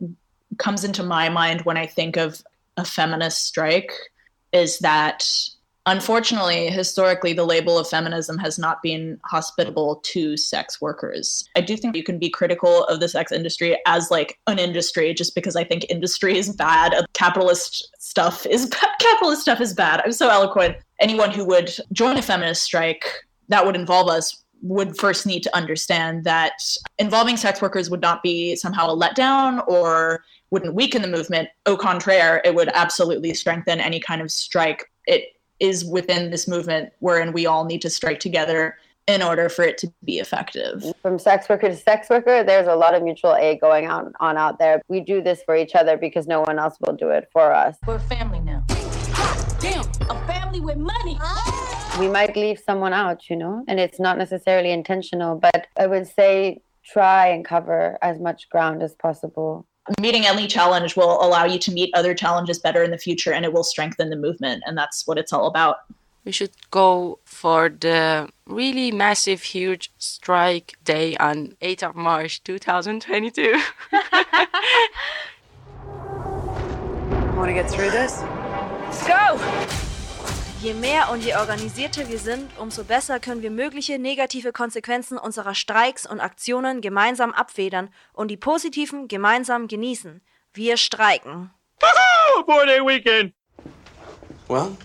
[0.59, 2.43] comes into my mind when I think of
[2.77, 3.91] a feminist strike
[4.53, 5.25] is that
[5.87, 11.43] unfortunately, historically, the label of feminism has not been hospitable to sex workers.
[11.57, 15.15] I do think you can be critical of the sex industry as like an industry
[15.15, 16.95] just because I think industry is bad.
[17.15, 18.91] Capitalist stuff is bad.
[19.01, 20.03] Capitalist stuff is bad.
[20.05, 20.77] I'm so eloquent.
[21.01, 23.05] Anyone who would join a feminist strike
[23.49, 26.53] that would involve us would first need to understand that
[26.99, 31.49] involving sex workers would not be somehow a letdown or wouldn't weaken the movement.
[31.67, 34.91] Au contraire, it would absolutely strengthen any kind of strike.
[35.07, 38.77] It is within this movement wherein we all need to strike together
[39.07, 40.85] in order for it to be effective.
[41.01, 44.37] From sex worker to sex worker, there's a lot of mutual aid going on, on
[44.37, 44.83] out there.
[44.89, 47.77] We do this for each other because no one else will do it for us.
[47.87, 48.65] We're a family now.
[49.61, 51.19] Damn, a family with money.
[51.99, 56.07] We might leave someone out, you know, and it's not necessarily intentional, but I would
[56.07, 59.67] say try and cover as much ground as possible
[60.01, 63.45] meeting any challenge will allow you to meet other challenges better in the future and
[63.45, 65.79] it will strengthen the movement and that's what it's all about.
[66.25, 73.61] We should go for the really massive huge strike day on 8th of march 2022
[77.39, 78.21] want to get through this?
[78.21, 79.88] Let's go
[80.61, 85.55] Je mehr und je organisierter wir sind, umso besser können wir mögliche negative Konsequenzen unserer
[85.55, 90.21] Streiks und Aktionen gemeinsam abfedern und die positiven gemeinsam genießen.
[90.53, 91.51] Wir streiken.
[92.45, 93.33] Four-day weekend.
[94.49, 94.77] Well,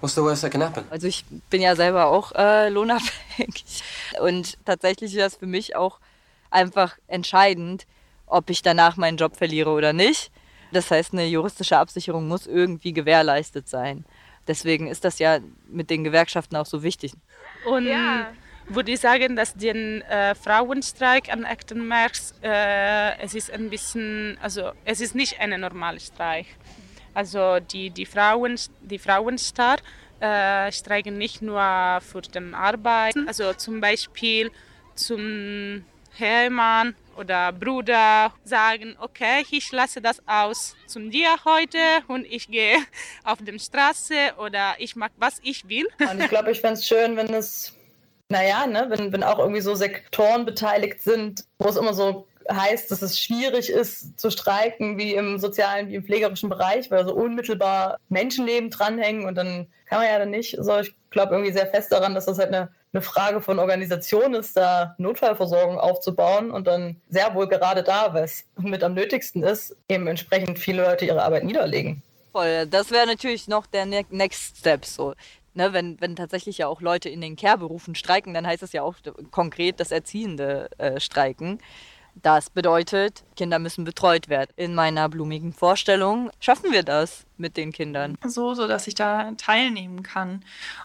[0.00, 0.84] what's the worst that can happen?
[0.90, 3.84] Also ich bin ja selber auch äh, lohnabhängig
[4.20, 6.00] und tatsächlich ist das für mich auch
[6.50, 7.86] einfach entscheidend,
[8.26, 10.32] ob ich danach meinen Job verliere oder nicht.
[10.72, 14.04] Das heißt, eine juristische Absicherung muss irgendwie gewährleistet sein.
[14.48, 15.38] Deswegen ist das ja
[15.68, 17.12] mit den Gewerkschaften auch so wichtig.
[17.66, 18.32] Und ja.
[18.66, 21.74] würde ich sagen, dass den äh, Frauenstreik an 8.
[21.74, 26.46] März, äh, es ist ein bisschen, also es ist nicht ein normaler Streik.
[27.14, 29.76] Also die, die Frauen, die Frauenstar
[30.20, 34.50] äh, streiken nicht nur für den Arbeit, also zum Beispiel
[34.94, 35.84] zum
[36.16, 42.76] Hermann oder Bruder sagen, okay, ich lasse das aus zum dir heute und ich gehe
[43.24, 45.88] auf die Straße oder ich mag, was ich will.
[45.98, 47.74] Und ich glaube, ich fände es schön, wenn es,
[48.28, 52.90] naja, ne, wenn, wenn auch irgendwie so Sektoren beteiligt sind, wo es immer so heißt,
[52.90, 57.14] dass es schwierig ist zu streiken, wie im sozialen, wie im pflegerischen Bereich, weil so
[57.14, 60.56] unmittelbar Menschenleben dranhängen und dann kann man ja dann nicht.
[60.58, 64.34] So, ich glaube irgendwie sehr fest daran, dass das halt eine eine Frage von Organisation
[64.34, 69.42] ist, da Notfallversorgung aufzubauen und dann sehr wohl gerade da, weil es mit am nötigsten
[69.42, 72.02] ist, eben entsprechend viele Leute ihre Arbeit niederlegen.
[72.32, 75.14] Voll, das wäre natürlich noch der ne-, Next Step so.
[75.54, 78.82] Ne, wenn, wenn tatsächlich ja auch Leute in den Care-Berufen streiken, dann heißt das ja
[78.82, 78.94] auch
[79.30, 81.58] konkret, dass Erziehende äh, streiken.
[82.22, 84.50] Das bedeutet, Kinder müssen betreut werden.
[84.56, 88.16] In meiner blumigen Vorstellung schaffen wir das mit den Kindern.
[88.24, 90.44] So, so dass ich da teilnehmen kann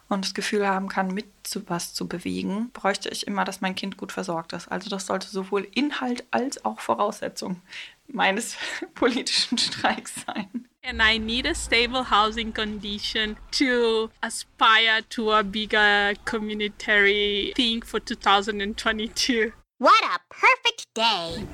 [0.09, 3.75] und das Gefühl haben kann, mit zu was zu bewegen, bräuchte ich immer, dass mein
[3.75, 4.71] Kind gut versorgt ist.
[4.71, 7.61] Also das sollte sowohl Inhalt als auch Voraussetzung
[8.07, 8.55] meines
[8.93, 10.67] politischen Streiks sein.
[10.85, 18.01] And I need a stable housing condition to aspire to a bigger communitary thing for
[18.01, 19.53] 2022.
[19.79, 21.47] What a perfect day!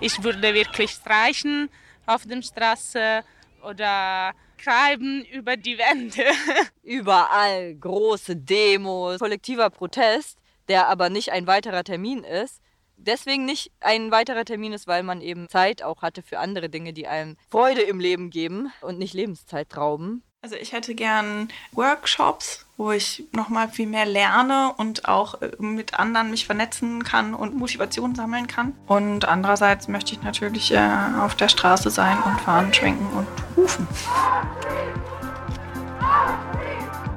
[0.00, 1.70] Ich würde wirklich streichen
[2.06, 3.22] auf der Straße
[3.62, 6.24] oder schreiben über die Wände.
[6.82, 10.38] Überall große Demos, kollektiver Protest,
[10.68, 12.60] der aber nicht ein weiterer Termin ist.
[12.96, 16.92] Deswegen nicht ein weiterer Termin ist, weil man eben Zeit auch hatte für andere Dinge,
[16.92, 20.22] die einem Freude im Leben geben und nicht Lebenszeit rauben.
[20.42, 25.98] Also ich hätte gern Workshops, wo ich nochmal viel mehr lerne und auch äh, mit
[25.98, 28.72] anderen mich vernetzen kann und Motivation sammeln kann.
[28.86, 30.80] Und andererseits möchte ich natürlich äh,
[31.20, 33.86] auf der Straße sein und fahren, schwenken und rufen.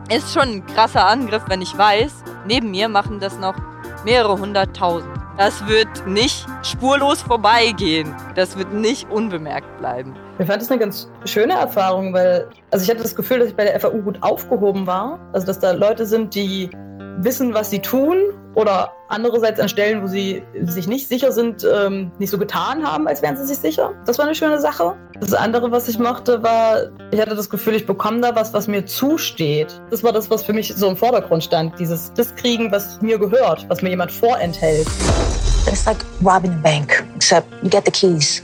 [0.09, 3.55] Ist schon ein krasser Angriff, wenn ich weiß, neben mir machen das noch
[4.03, 5.17] mehrere hunderttausend.
[5.37, 8.13] Das wird nicht spurlos vorbeigehen.
[8.35, 10.13] Das wird nicht unbemerkt bleiben.
[10.39, 13.55] Ich fand das eine ganz schöne Erfahrung, weil also ich hatte das Gefühl, dass ich
[13.55, 15.19] bei der FAU gut aufgehoben war.
[15.31, 16.71] Also dass da Leute sind, die
[17.17, 18.17] wissen, was sie tun
[18.55, 23.07] oder andererseits an Stellen, wo sie sich nicht sicher sind, ähm, nicht so getan haben,
[23.07, 23.93] als wären sie sich sicher.
[24.07, 24.95] Das war eine schöne Sache.
[25.19, 28.67] Das andere, was ich mochte, war, ich hatte das Gefühl, ich bekomme da was, was
[28.67, 29.79] mir zusteht.
[29.91, 31.77] Das war das, was für mich so im Vordergrund stand.
[31.79, 34.87] Dieses, das kriegen, was mir gehört, was mir jemand vorenthält.
[35.67, 38.43] It's like robbing a bank, except you get the keys.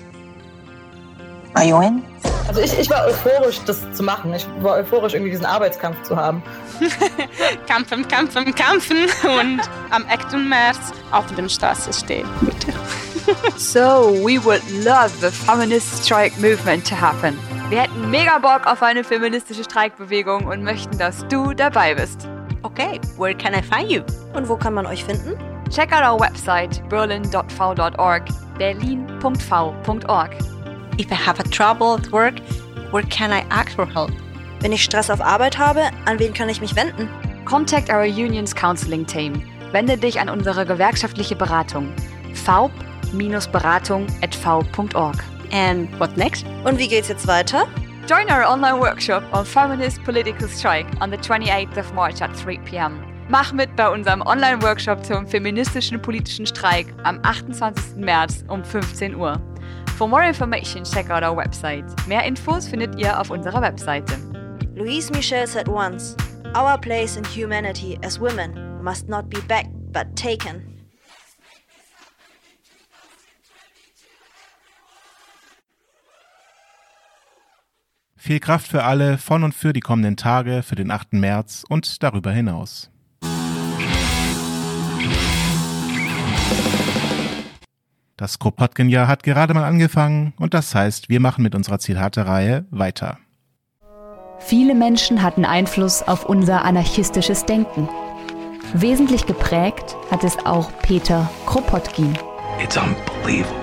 [1.53, 2.03] Are you in?
[2.47, 4.33] Also ich, ich war euphorisch, das zu machen.
[4.33, 6.41] Ich war euphorisch, irgendwie diesen Arbeitskampf zu haben.
[7.67, 10.33] kämpfen, kämpfen, kämpfen und am 8.
[10.33, 10.79] März
[11.11, 12.27] auf der Straße stehen.
[12.41, 12.73] Bitte.
[13.57, 17.37] so, we would love the feminist strike movement to happen.
[17.69, 22.27] Wir hätten mega Bock auf eine feministische Streikbewegung und möchten, dass du dabei bist.
[22.63, 24.01] Okay, where can I find you?
[24.33, 25.37] Und wo kann man euch finden?
[25.69, 28.23] Check out our website berlin.v.org,
[28.57, 30.31] berlin.v.org.
[30.99, 32.39] If I have a trouble at work,
[32.91, 34.11] where can I ask for help?
[34.59, 37.07] Wenn ich Stress auf Arbeit habe, an wen kann ich mich wenden?
[37.45, 39.41] Contact our union's counseling team.
[39.71, 41.93] Wende dich an unsere gewerkschaftliche Beratung.
[42.33, 45.23] v-beratung at v.org.
[45.53, 46.45] And what next?
[46.65, 47.65] Und wie geht's jetzt weiter?
[48.09, 52.57] Join our online workshop on feminist political strike on the 28th of March at 3
[52.65, 52.99] p.m.
[53.29, 57.95] Mach mit bei unserem Online-Workshop zum feministischen politischen Streik am 28.
[57.95, 59.39] März um 15 Uhr.
[59.99, 61.83] For more information, check out our website.
[62.07, 64.15] Mehr Infos findet ihr auf unserer Webseite.
[64.73, 66.15] Louise Michel said once,
[66.55, 70.63] Our place in humanity as women must not be begged but taken.
[78.15, 81.11] Viel Kraft für alle von und für die kommenden Tage, für den 8.
[81.11, 82.89] März und darüber hinaus.
[88.19, 93.17] Das Kropotkin-Jahr hat gerade mal angefangen und das heißt, wir machen mit unserer Zitate-Reihe weiter.
[94.39, 97.87] Viele Menschen hatten Einfluss auf unser anarchistisches Denken.
[98.73, 102.13] Wesentlich geprägt hat es auch Peter Kropotkin.
[102.61, 103.55] It's unbelievable.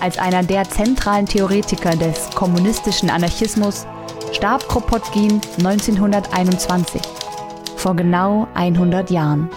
[0.00, 3.86] Als einer der zentralen Theoretiker des kommunistischen Anarchismus
[4.32, 7.02] starb Kropotkin 1921,
[7.76, 9.50] vor genau 100 Jahren.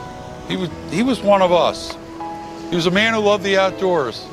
[0.50, 1.98] He was, he was one of us.
[2.70, 4.28] He was a man who loved the outdoors.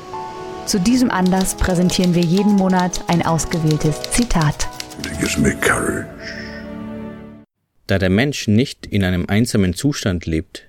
[0.69, 4.69] Zu diesem Anlass präsentieren wir jeden Monat ein ausgewähltes Zitat.
[7.87, 10.67] Da der Mensch nicht in einem einsamen Zustand lebt,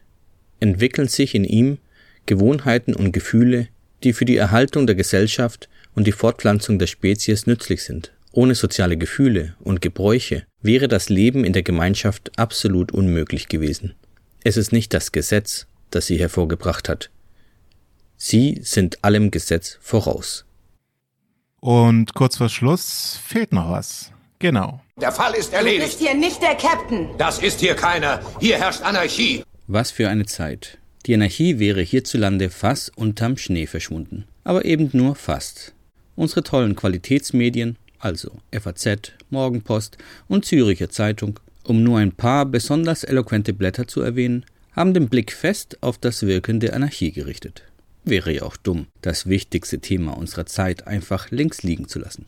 [0.59, 1.77] entwickeln sich in ihm
[2.25, 3.69] Gewohnheiten und Gefühle,
[4.03, 8.15] die für die Erhaltung der Gesellschaft und die Fortpflanzung der Spezies nützlich sind.
[8.33, 13.93] Ohne soziale Gefühle und Gebräuche wäre das Leben in der Gemeinschaft absolut unmöglich gewesen.
[14.45, 17.11] Es ist nicht das Gesetz, das sie hervorgebracht hat,
[18.23, 20.45] Sie sind allem Gesetz voraus.
[21.59, 24.13] Und kurz vor Schluss fehlt noch was.
[24.39, 24.83] Genau.
[25.01, 25.85] Der Fall ist erledigt.
[25.85, 27.09] Du bist hier nicht der Captain.
[27.17, 28.21] Das ist hier keiner.
[28.39, 29.43] Hier herrscht Anarchie.
[29.69, 30.77] Was für eine Zeit.
[31.07, 34.27] Die Anarchie wäre hierzulande fast unterm Schnee verschwunden.
[34.45, 35.73] Aber eben nur fast.
[36.15, 39.97] Unsere tollen Qualitätsmedien, also FAZ, Morgenpost
[40.29, 45.33] und Züricher Zeitung, um nur ein paar besonders eloquente Blätter zu erwähnen, haben den Blick
[45.33, 47.63] fest auf das Wirken der Anarchie gerichtet.
[48.05, 52.25] Wäre ja auch dumm, das wichtigste Thema unserer Zeit einfach links liegen zu lassen.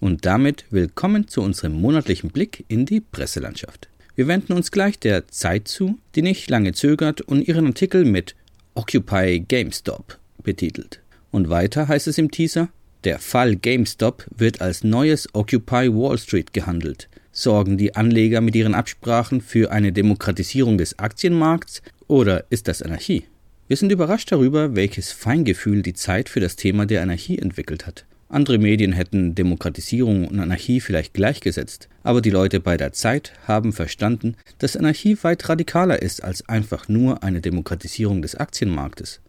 [0.00, 3.88] Und damit willkommen zu unserem monatlichen Blick in die Presselandschaft.
[4.14, 8.34] Wir wenden uns gleich der Zeit zu, die nicht lange zögert und ihren Artikel mit
[8.74, 11.00] Occupy GameStop betitelt.
[11.32, 12.68] Und weiter heißt es im Teaser,
[13.04, 17.08] der Fall GameStop wird als neues Occupy Wall Street gehandelt.
[17.32, 23.24] Sorgen die Anleger mit ihren Absprachen für eine Demokratisierung des Aktienmarkts oder ist das Anarchie?
[23.68, 28.04] Wir sind überrascht darüber, welches Feingefühl die Zeit für das Thema der Anarchie entwickelt hat.
[28.28, 33.72] Andere Medien hätten Demokratisierung und Anarchie vielleicht gleichgesetzt, aber die Leute bei der Zeit haben
[33.72, 39.20] verstanden, dass Anarchie weit radikaler ist als einfach nur eine Demokratisierung des Aktienmarktes.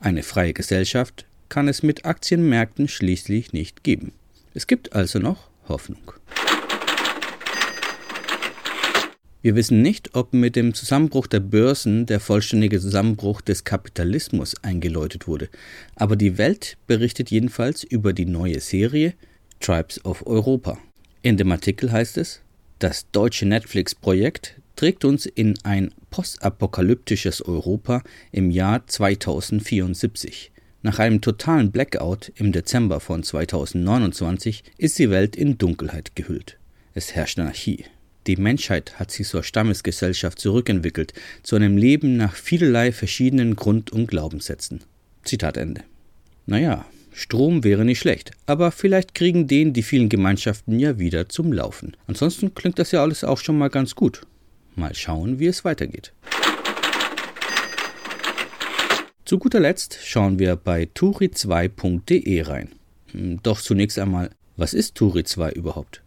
[0.00, 4.12] Eine freie Gesellschaft kann es mit Aktienmärkten schließlich nicht geben.
[4.54, 6.12] Es gibt also noch Hoffnung.
[9.44, 15.28] Wir wissen nicht, ob mit dem Zusammenbruch der Börsen der vollständige Zusammenbruch des Kapitalismus eingeläutet
[15.28, 15.50] wurde,
[15.96, 19.12] aber die Welt berichtet jedenfalls über die neue Serie
[19.60, 20.78] Tribes of Europa.
[21.20, 22.40] In dem Artikel heißt es,
[22.78, 30.52] das deutsche Netflix-Projekt trägt uns in ein postapokalyptisches Europa im Jahr 2074.
[30.80, 36.56] Nach einem totalen Blackout im Dezember von 2029 ist die Welt in Dunkelheit gehüllt.
[36.94, 37.84] Es herrscht Anarchie.
[38.26, 41.12] Die Menschheit hat sich zur Stammesgesellschaft zurückentwickelt,
[41.42, 44.80] zu einem Leben nach vielerlei verschiedenen Grund- und Glaubenssätzen.
[45.24, 45.82] Zitat Ende.
[46.46, 51.52] Naja, Strom wäre nicht schlecht, aber vielleicht kriegen den die vielen Gemeinschaften ja wieder zum
[51.52, 51.96] Laufen.
[52.06, 54.22] Ansonsten klingt das ja alles auch schon mal ganz gut.
[54.74, 56.12] Mal schauen, wie es weitergeht.
[59.24, 62.72] Zu guter Letzt schauen wir bei turi2.de rein.
[63.12, 66.03] Hm, doch zunächst einmal, was ist Turi2 überhaupt?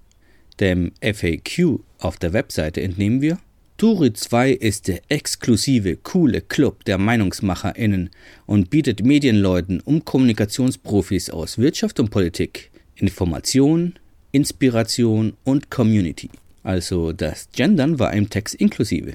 [0.59, 3.39] Dem FAQ auf der Webseite entnehmen wir,
[3.79, 8.09] Turi2 ist der exklusive, coole Club der MeinungsmacherInnen
[8.47, 13.93] und bietet Medienleuten und Kommunikationsprofis aus Wirtschaft und Politik Information,
[14.31, 16.31] Inspiration und Community.
[16.63, 19.13] Also das Gendern war im Text inklusive.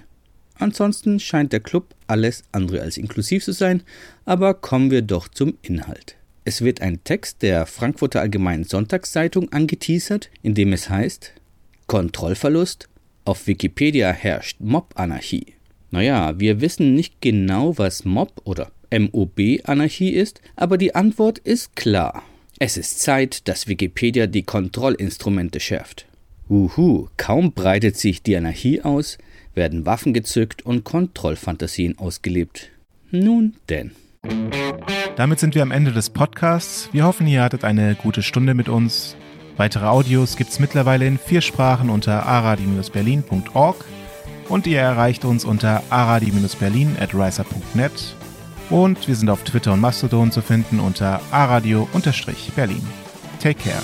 [0.54, 3.82] Ansonsten scheint der Club alles andere als inklusiv zu sein,
[4.24, 6.14] aber kommen wir doch zum Inhalt.
[6.44, 11.32] Es wird ein Text der Frankfurter Allgemeinen Sonntagszeitung angeteasert, in dem es heißt
[11.86, 12.88] Kontrollverlust,
[13.24, 15.54] auf Wikipedia herrscht Mob-Anarchie.
[15.92, 22.24] Naja, wir wissen nicht genau, was Mob oder MOB-Anarchie ist, aber die Antwort ist klar.
[22.58, 26.06] Es ist Zeit, dass Wikipedia die Kontrollinstrumente schärft.
[26.48, 29.18] Uhu, kaum breitet sich die Anarchie aus,
[29.54, 32.70] werden Waffen gezückt und Kontrollfantasien ausgelebt.
[33.10, 33.92] Nun denn.
[35.16, 36.88] Damit sind wir am Ende des Podcasts.
[36.92, 39.16] Wir hoffen, ihr hattet eine gute Stunde mit uns.
[39.56, 43.84] Weitere Audios gibt es mittlerweile in vier Sprachen unter aradi-berlin.org
[44.48, 48.16] und ihr erreicht uns unter aradi-berlin at riser.net
[48.70, 52.86] und wir sind auf Twitter und Mastodon zu finden unter aradio-berlin.
[53.40, 53.82] Take care.